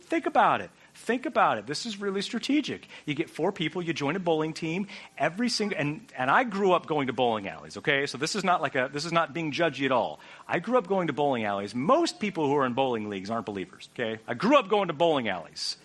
[0.04, 0.72] Think about it.
[0.96, 1.68] Think about it.
[1.68, 2.88] This is really strategic.
[3.06, 4.88] You get four people, you join a bowling team,
[5.18, 8.06] every single and, and I grew up going to bowling alleys, okay?
[8.06, 10.20] So this is not like a this is not being judgy at all.
[10.48, 11.76] I grew up going to bowling alleys.
[11.76, 14.20] Most people who are in bowling leagues aren't believers, okay?
[14.28, 15.78] I grew up going to bowling alleys.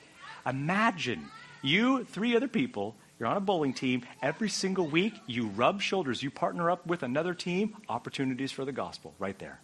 [0.47, 1.29] Imagine
[1.65, 4.03] you, three other people, you're on a bowling team.
[4.23, 6.23] Every single week, you rub shoulders.
[6.23, 7.77] You partner up with another team.
[7.89, 9.15] Opportunities for the gospel.
[9.19, 9.61] Right there.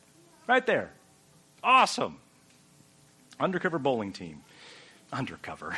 [0.47, 0.91] Right there.
[1.63, 2.19] Awesome.
[3.39, 4.43] Undercover bowling team.
[5.13, 5.77] Undercover.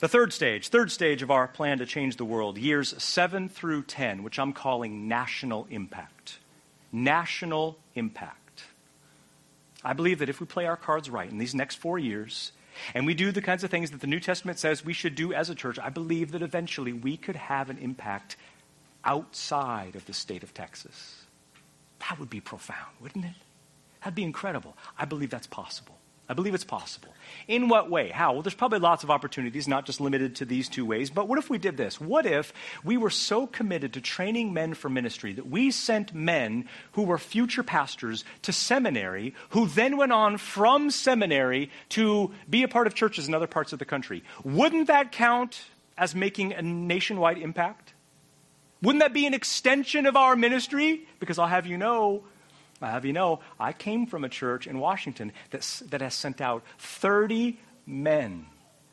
[0.00, 3.84] The third stage, third stage of our plan to change the world, years 7 through
[3.84, 6.38] 10, which I'm calling national impact.
[6.90, 8.64] National impact.
[9.84, 12.50] I believe that if we play our cards right in these next four years,
[12.94, 15.32] and we do the kinds of things that the New Testament says we should do
[15.32, 18.36] as a church, I believe that eventually we could have an impact
[19.04, 21.24] outside of the state of Texas.
[22.00, 23.34] That would be profound, wouldn't it?
[24.00, 24.76] That'd be incredible.
[24.98, 25.96] I believe that's possible.
[26.28, 27.12] I believe it's possible.
[27.48, 28.08] In what way?
[28.08, 28.32] How?
[28.32, 31.10] Well, there's probably lots of opportunities, not just limited to these two ways.
[31.10, 32.00] But what if we did this?
[32.00, 32.52] What if
[32.84, 37.18] we were so committed to training men for ministry that we sent men who were
[37.18, 42.94] future pastors to seminary, who then went on from seminary to be a part of
[42.94, 44.22] churches in other parts of the country?
[44.44, 45.62] Wouldn't that count
[45.98, 47.94] as making a nationwide impact?
[48.80, 51.06] Wouldn't that be an extension of our ministry?
[51.18, 52.24] Because I'll have you know,
[52.82, 56.40] I have you know, I came from a church in Washington that, that has sent
[56.40, 58.46] out 30 men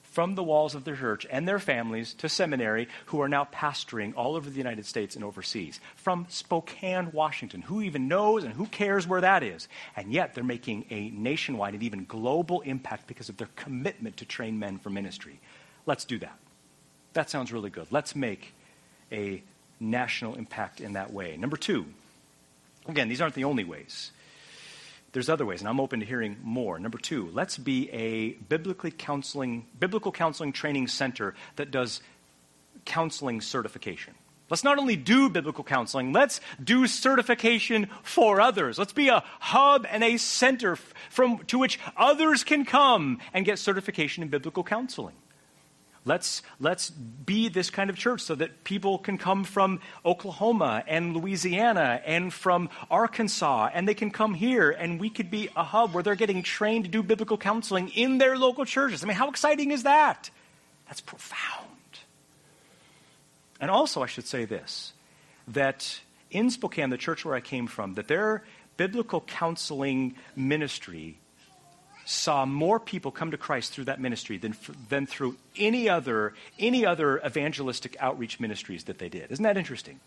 [0.04, 4.14] from the walls of their church and their families to seminary who are now pastoring
[4.16, 5.80] all over the United States and overseas.
[5.96, 7.62] From Spokane, Washington.
[7.62, 9.68] Who even knows and who cares where that is?
[9.96, 14.26] And yet they're making a nationwide and even global impact because of their commitment to
[14.26, 15.40] train men for ministry.
[15.86, 16.38] Let's do that.
[17.14, 17.88] That sounds really good.
[17.92, 18.54] Let's make
[19.12, 19.44] a
[19.80, 21.38] national impact in that way.
[21.38, 21.86] Number two,
[22.90, 24.12] Again, these aren't the only ways.
[25.12, 26.80] There's other ways, and I'm open to hearing more.
[26.80, 32.02] Number two, let's be a biblically counseling, biblical counseling training center that does
[32.86, 34.14] counseling certification.
[34.50, 38.80] Let's not only do biblical counseling, let's do certification for others.
[38.80, 43.60] Let's be a hub and a center from, to which others can come and get
[43.60, 45.16] certification in biblical counseling.
[46.10, 51.16] Let's, let's be this kind of church so that people can come from Oklahoma and
[51.16, 55.94] Louisiana and from Arkansas and they can come here and we could be a hub
[55.94, 59.04] where they're getting trained to do biblical counseling in their local churches.
[59.04, 60.32] I mean, how exciting is that?
[60.88, 61.68] That's profound.
[63.62, 64.94] And also, I should say this
[65.50, 66.00] that
[66.32, 68.44] in Spokane, the church where I came from, that their
[68.78, 71.20] biblical counseling ministry
[72.10, 74.56] saw more people come to Christ through that ministry than,
[74.90, 79.32] than through any other, any other evangelistic outreach ministries that they did.
[79.32, 80.00] Isn't that interesting?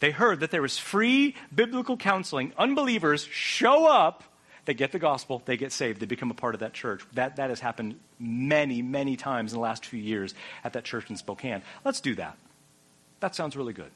[0.00, 2.52] They heard that there was free biblical counseling.
[2.58, 4.22] Unbelievers show up,
[4.66, 7.02] they get the gospel, they get saved, they become a part of that church.
[7.14, 11.08] That, that has happened many, many times in the last few years at that church
[11.08, 11.62] in Spokane.
[11.86, 12.36] Let's do that.
[13.20, 13.90] That sounds really good.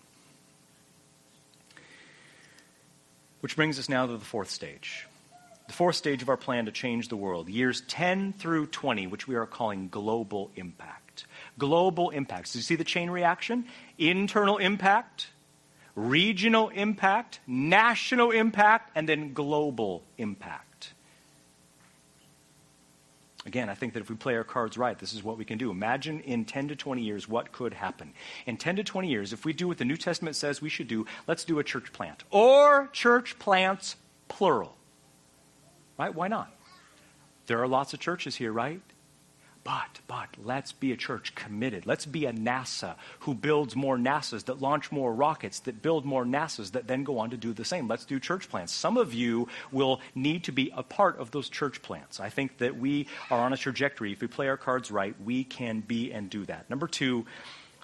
[3.41, 5.08] Which brings us now to the fourth stage
[5.69, 9.29] the fourth stage of our plan to change the world, years 10 through 20, which
[9.29, 11.27] we are calling global impact.
[11.59, 12.53] Global impacts.
[12.53, 13.67] Do you see the chain reaction?
[13.99, 15.29] Internal impact,
[15.95, 20.95] regional impact, national impact, and then global impact.
[23.45, 25.59] Again, I think that if we play our cards right, this is what we can
[25.59, 25.71] do.
[25.71, 28.15] Imagine in 10 to 20 years what could happen.
[28.47, 30.89] In 10 to 20 years, if we do what the New Testament says we should
[30.89, 32.25] do, let's do a church plant.
[32.31, 33.97] Or church plants,
[34.29, 34.78] plural.
[35.99, 36.15] Right?
[36.15, 36.55] Why not?
[37.47, 38.81] There are lots of churches here, right?
[39.65, 41.85] But, but, let's be a church committed.
[41.85, 46.25] Let's be a NASA who builds more NASAs, that launch more rockets, that build more
[46.25, 47.87] NASAs, that then go on to do the same.
[47.87, 48.73] Let's do church plants.
[48.73, 52.19] Some of you will need to be a part of those church plants.
[52.19, 54.13] I think that we are on a trajectory.
[54.13, 56.71] If we play our cards right, we can be and do that.
[56.71, 57.27] Number two,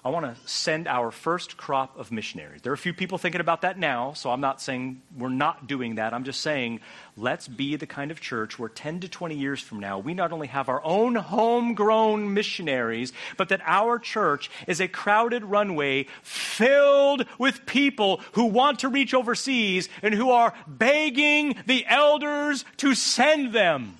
[0.04, 2.60] I want to send our first crop of missionaries.
[2.60, 5.66] There are a few people thinking about that now, so I'm not saying we're not
[5.66, 6.12] doing that.
[6.12, 6.80] I'm just saying
[7.16, 10.30] let's be the kind of church where 10 to 20 years from now, we not
[10.30, 17.24] only have our own homegrown missionaries, but that our church is a crowded runway filled
[17.38, 23.54] with people who want to reach overseas and who are begging the elders to send
[23.54, 23.96] them.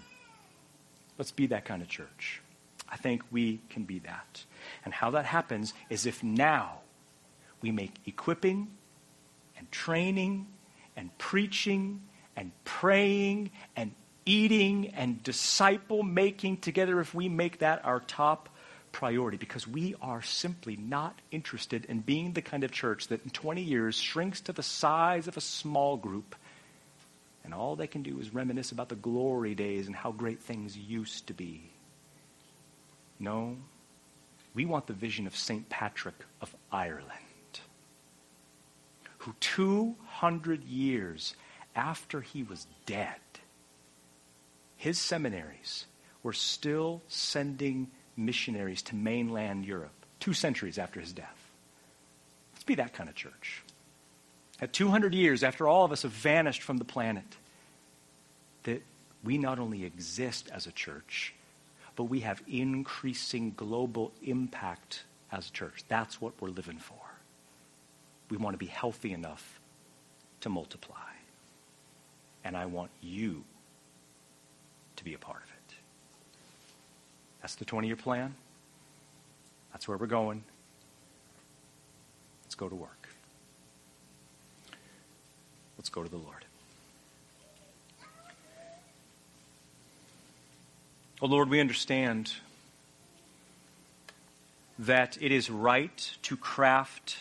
[1.17, 2.43] Let's be that kind of church.
[2.91, 4.45] I think we can be that.
[4.85, 6.81] And how that happens is if now
[7.61, 8.69] we make equipping
[9.57, 10.47] and training
[10.97, 12.03] and preaching
[12.37, 13.93] and praying and
[14.27, 18.49] eating and disciple making together, if we make that our top
[18.93, 23.31] priority, because we are simply not interested in being the kind of church that in
[23.31, 26.37] 20 years shrinks to the size of a small group.
[27.43, 30.77] And all they can do is reminisce about the glory days and how great things
[30.77, 31.71] used to be.
[33.19, 33.57] No,
[34.55, 35.69] we want the vision of St.
[35.69, 37.11] Patrick of Ireland,
[39.19, 41.35] who 200 years
[41.75, 43.19] after he was dead,
[44.77, 45.87] his seminaries
[46.23, 51.51] were still sending missionaries to mainland Europe, two centuries after his death.
[52.53, 53.63] Let's be that kind of church.
[54.61, 57.25] At 200 years after all of us have vanished from the planet,
[58.63, 58.83] that
[59.25, 61.35] we not only exist as a church,
[61.97, 65.85] but we have increasing global impact as a church.
[65.89, 66.97] That's what we're living for.
[68.31, 69.61] We want to be healthy enough
[70.41, 70.97] to multiply.
[72.43, 73.45] And I want you
[74.97, 75.77] to be a part of it.
[77.41, 78.35] That's the 20 year plan.
[79.73, 80.45] That's where we're going.
[82.45, 83.09] Let's go to work.
[85.77, 86.44] Let's go to the Lord.
[91.25, 92.31] Oh Lord, we understand
[94.79, 97.17] that it is right to craft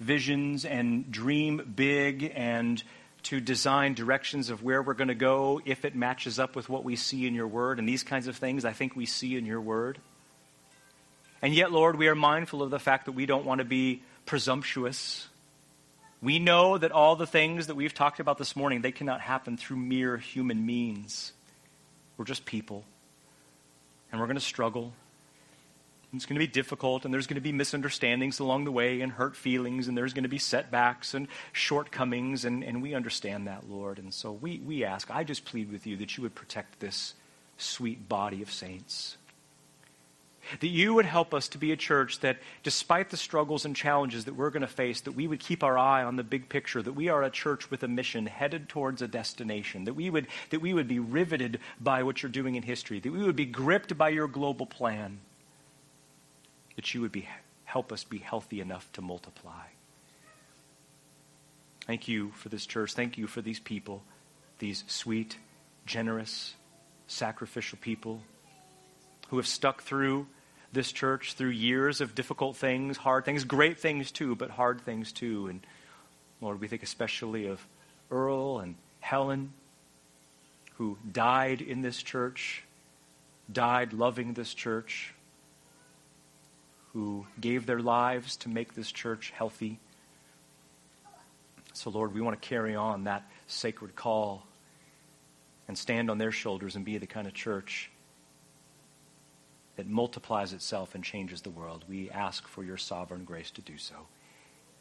[0.00, 2.82] visions and dream big and
[3.24, 6.82] to design directions of where we're going to go if it matches up with what
[6.82, 9.44] we see in your word and these kinds of things I think we see in
[9.44, 9.98] your word.
[11.42, 14.00] And yet, Lord, we are mindful of the fact that we don't want to be
[14.24, 15.28] presumptuous.
[16.22, 19.58] We know that all the things that we've talked about this morning, they cannot happen
[19.58, 21.34] through mere human means.
[22.22, 22.84] We're just people.
[24.12, 24.92] And we're going to struggle.
[26.14, 29.10] It's going to be difficult, and there's going to be misunderstandings along the way, and
[29.10, 33.68] hurt feelings, and there's going to be setbacks and shortcomings, and, and we understand that,
[33.68, 33.98] Lord.
[33.98, 37.14] And so we, we ask, I just plead with you that you would protect this
[37.58, 39.16] sweet body of saints.
[40.60, 44.24] That you would help us to be a church that, despite the struggles and challenges
[44.24, 46.82] that we're going to face, that we would keep our eye on the big picture,
[46.82, 50.26] that we are a church with a mission headed towards a destination, that we would,
[50.50, 53.46] that we would be riveted by what you're doing in history, that we would be
[53.46, 55.20] gripped by your global plan,
[56.76, 57.28] that you would be,
[57.64, 59.64] help us be healthy enough to multiply.
[61.86, 62.94] Thank you for this church.
[62.94, 64.02] Thank you for these people,
[64.58, 65.36] these sweet,
[65.86, 66.54] generous,
[67.06, 68.22] sacrificial people
[69.32, 70.26] who have stuck through
[70.74, 75.10] this church through years of difficult things, hard things, great things too, but hard things
[75.10, 75.46] too.
[75.46, 75.60] And
[76.42, 77.66] Lord, we think especially of
[78.10, 79.54] Earl and Helen,
[80.74, 82.62] who died in this church,
[83.50, 85.14] died loving this church,
[86.92, 89.78] who gave their lives to make this church healthy.
[91.72, 94.44] So, Lord, we want to carry on that sacred call
[95.68, 97.88] and stand on their shoulders and be the kind of church
[99.82, 101.84] that multiplies itself and changes the world.
[101.88, 103.94] We ask for your sovereign grace to do so.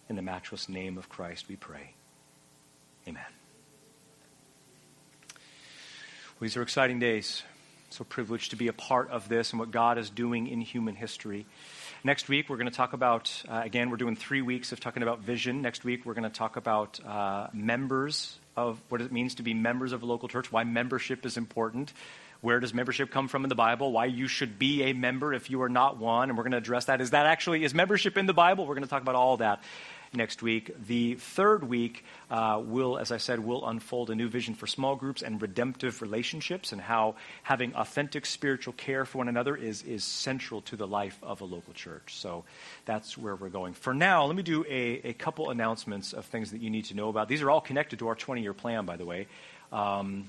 [0.08, 1.95] In the matchless name of Christ, we pray.
[3.08, 3.24] Amen.
[5.34, 7.41] Well, these are exciting days.
[7.89, 10.93] So privileged to be a part of this and what God is doing in human
[10.95, 11.47] history.
[12.04, 15.02] Next week, we're going to talk about, uh, again, we're doing three weeks of talking
[15.02, 15.64] about vision.
[15.64, 19.56] Next week, we're going to talk about uh, members of what it means to be
[19.56, 21.91] members of a local church, why membership is important.
[22.42, 23.92] Where does membership come from in the Bible?
[23.92, 26.30] Why you should be a member if you are not one.
[26.30, 27.00] And we're going to address that.
[27.00, 28.66] Is that actually, is membership in the Bible?
[28.66, 29.62] We're going to talk about all that
[30.14, 30.72] next week.
[30.88, 34.96] The third week uh, will, as I said, will unfold a new vision for small
[34.96, 40.04] groups and redemptive relationships and how having authentic spiritual care for one another is, is
[40.04, 42.16] central to the life of a local church.
[42.16, 42.44] So
[42.86, 43.74] that's where we're going.
[43.74, 46.96] For now, let me do a, a couple announcements of things that you need to
[46.96, 47.28] know about.
[47.28, 49.28] These are all connected to our 20 year plan, by the way.
[49.72, 50.26] Um,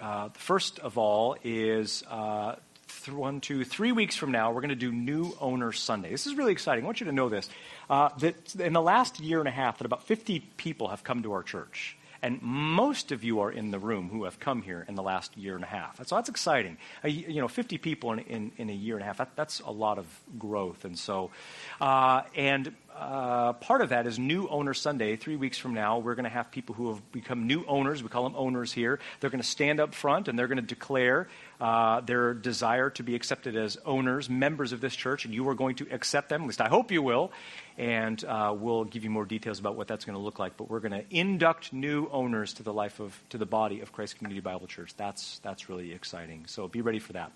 [0.00, 2.56] uh, first of all is uh,
[3.04, 6.10] th- one, two, three weeks from now, we're going to do New Owner Sunday.
[6.10, 6.84] This is really exciting.
[6.84, 7.48] I want you to know this.
[7.88, 11.22] Uh, that in the last year and a half, that about 50 people have come
[11.22, 11.96] to our church.
[12.20, 15.36] And most of you are in the room who have come here in the last
[15.36, 16.04] year and a half.
[16.04, 16.76] So that's exciting.
[17.04, 19.70] You know, 50 people in, in, in, a year and a half, that, that's a
[19.70, 20.84] lot of growth.
[20.84, 21.30] And so,
[21.80, 25.16] uh, and uh, part of that is New Owner Sunday.
[25.16, 28.02] Three weeks from now, we're going to have people who have become new owners.
[28.02, 28.98] We call them owners here.
[29.20, 31.28] They're going to stand up front and they're going to declare
[31.60, 35.54] uh, their desire to be accepted as owners, members of this church, and you are
[35.54, 36.42] going to accept them.
[36.42, 37.30] At least I hope you will.
[37.76, 40.56] And uh, we'll give you more details about what that's going to look like.
[40.56, 43.92] But we're going to induct new owners to the life of, to the body of
[43.92, 44.94] Christ Community Bible Church.
[44.96, 46.46] That's that's really exciting.
[46.46, 47.30] So be ready for that.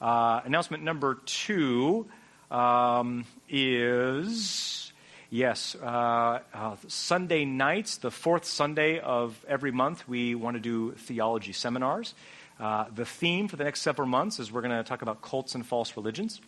[0.00, 2.06] Uh, announcement number two
[2.50, 4.89] um, is.
[5.32, 10.90] Yes, uh, uh, Sunday nights, the fourth Sunday of every month, we want to do
[10.90, 12.14] theology seminars.
[12.58, 15.54] Uh, the theme for the next several months is we're going to talk about cults
[15.54, 16.40] and false religions.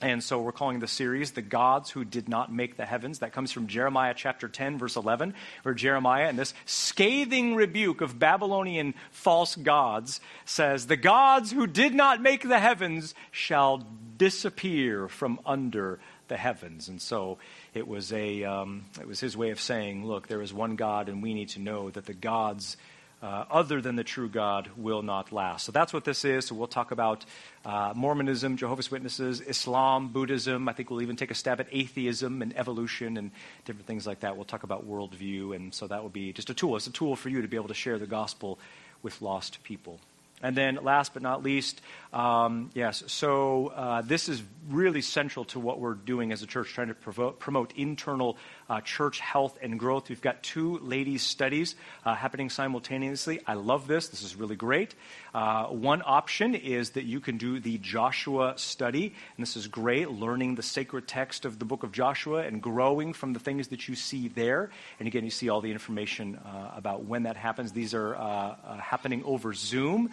[0.00, 3.18] And so we're calling the series The Gods Who Did Not Make the Heavens.
[3.18, 5.34] That comes from Jeremiah chapter 10, verse 11,
[5.64, 11.94] where Jeremiah, in this scathing rebuke of Babylonian false gods, says, The gods who did
[11.94, 13.84] not make the heavens shall
[14.16, 15.98] disappear from under
[16.28, 16.88] the heavens.
[16.88, 17.38] And so
[17.74, 21.08] it was, a, um, it was his way of saying, look, there is one God,
[21.08, 22.76] and we need to know that the gods
[23.24, 25.64] uh, other than the true God will not last.
[25.64, 26.46] So that's what this is.
[26.46, 27.24] So we'll talk about
[27.64, 30.68] uh, Mormonism, Jehovah's Witnesses, Islam, Buddhism.
[30.68, 33.30] I think we'll even take a stab at atheism and evolution and
[33.64, 34.36] different things like that.
[34.36, 35.56] We'll talk about worldview.
[35.56, 36.76] And so that will be just a tool.
[36.76, 38.58] It's a tool for you to be able to share the gospel
[39.02, 40.00] with lost people.
[40.44, 41.80] And then, last but not least,
[42.12, 46.68] um, yes, so uh, this is really central to what we're doing as a church,
[46.68, 48.36] trying to provoke, promote internal
[48.68, 50.08] uh, church health and growth.
[50.08, 53.40] We've got two ladies' studies uh, happening simultaneously.
[53.46, 54.08] I love this.
[54.08, 54.94] This is really great.
[55.34, 60.10] Uh, one option is that you can do the Joshua study, and this is great,
[60.10, 63.88] learning the sacred text of the book of Joshua and growing from the things that
[63.88, 64.70] you see there.
[64.98, 67.72] And again, you see all the information uh, about when that happens.
[67.72, 70.10] These are uh, happening over Zoom,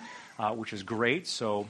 [0.55, 1.27] which is great.
[1.27, 1.67] So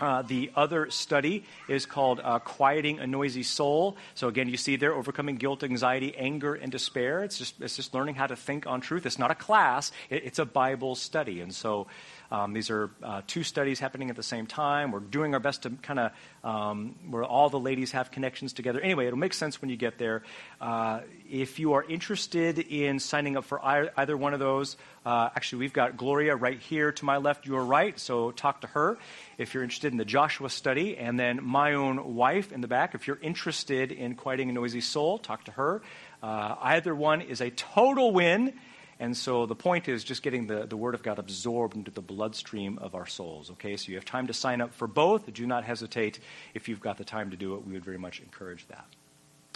[0.00, 3.96] uh, the other study is called uh, Quieting a Noisy Soul.
[4.14, 7.22] So, again, you see there overcoming guilt, anxiety, anger, and despair.
[7.22, 9.06] It's just, it's just learning how to think on truth.
[9.06, 11.40] It's not a class, it, it's a Bible study.
[11.40, 11.86] And so,
[12.30, 14.90] um, these are uh, two studies happening at the same time.
[14.90, 18.80] We're doing our best to kind of, um, where all the ladies have connections together.
[18.80, 20.22] Anyway, it'll make sense when you get there.
[20.60, 25.60] Uh, if you are interested in signing up for either one of those, uh, actually,
[25.60, 28.96] we've got Gloria right here to my left, your right, so talk to her
[29.36, 30.96] if you're interested in the Joshua study.
[30.96, 34.80] And then my own wife in the back, if you're interested in quieting a noisy
[34.80, 35.82] soul, talk to her.
[36.22, 38.54] Uh, either one is a total win.
[39.00, 42.00] And so the point is just getting the, the Word of God absorbed into the
[42.00, 43.50] bloodstream of our souls.
[43.52, 45.32] Okay, so you have time to sign up for both.
[45.32, 46.20] Do not hesitate.
[46.54, 48.86] If you've got the time to do it, we would very much encourage that.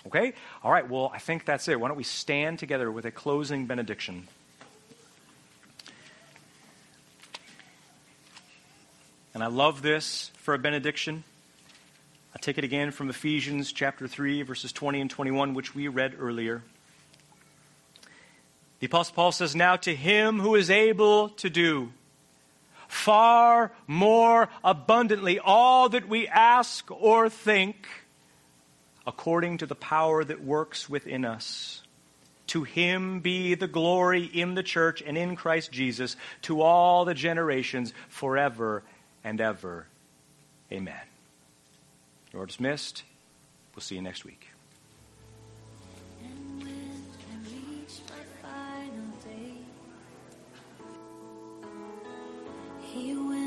[0.06, 0.32] Okay?
[0.62, 1.78] All right, well, I think that's it.
[1.78, 4.26] Why don't we stand together with a closing benediction?
[9.34, 11.22] And I love this for a benediction.
[12.34, 16.14] I take it again from Ephesians chapter 3, verses 20 and 21, which we read
[16.18, 16.62] earlier.
[18.80, 21.92] The Apostle Paul says, Now to him who is able to do
[22.86, 27.86] far more abundantly, all that we ask or think,
[29.06, 31.82] according to the power that works within us.
[32.48, 37.14] To him be the glory in the church and in Christ Jesus to all the
[37.14, 38.82] generations forever
[39.22, 39.86] and ever.
[40.72, 40.94] Amen.
[42.32, 43.02] You're dismissed.
[43.74, 44.47] We'll see you next week.
[52.98, 53.37] He will.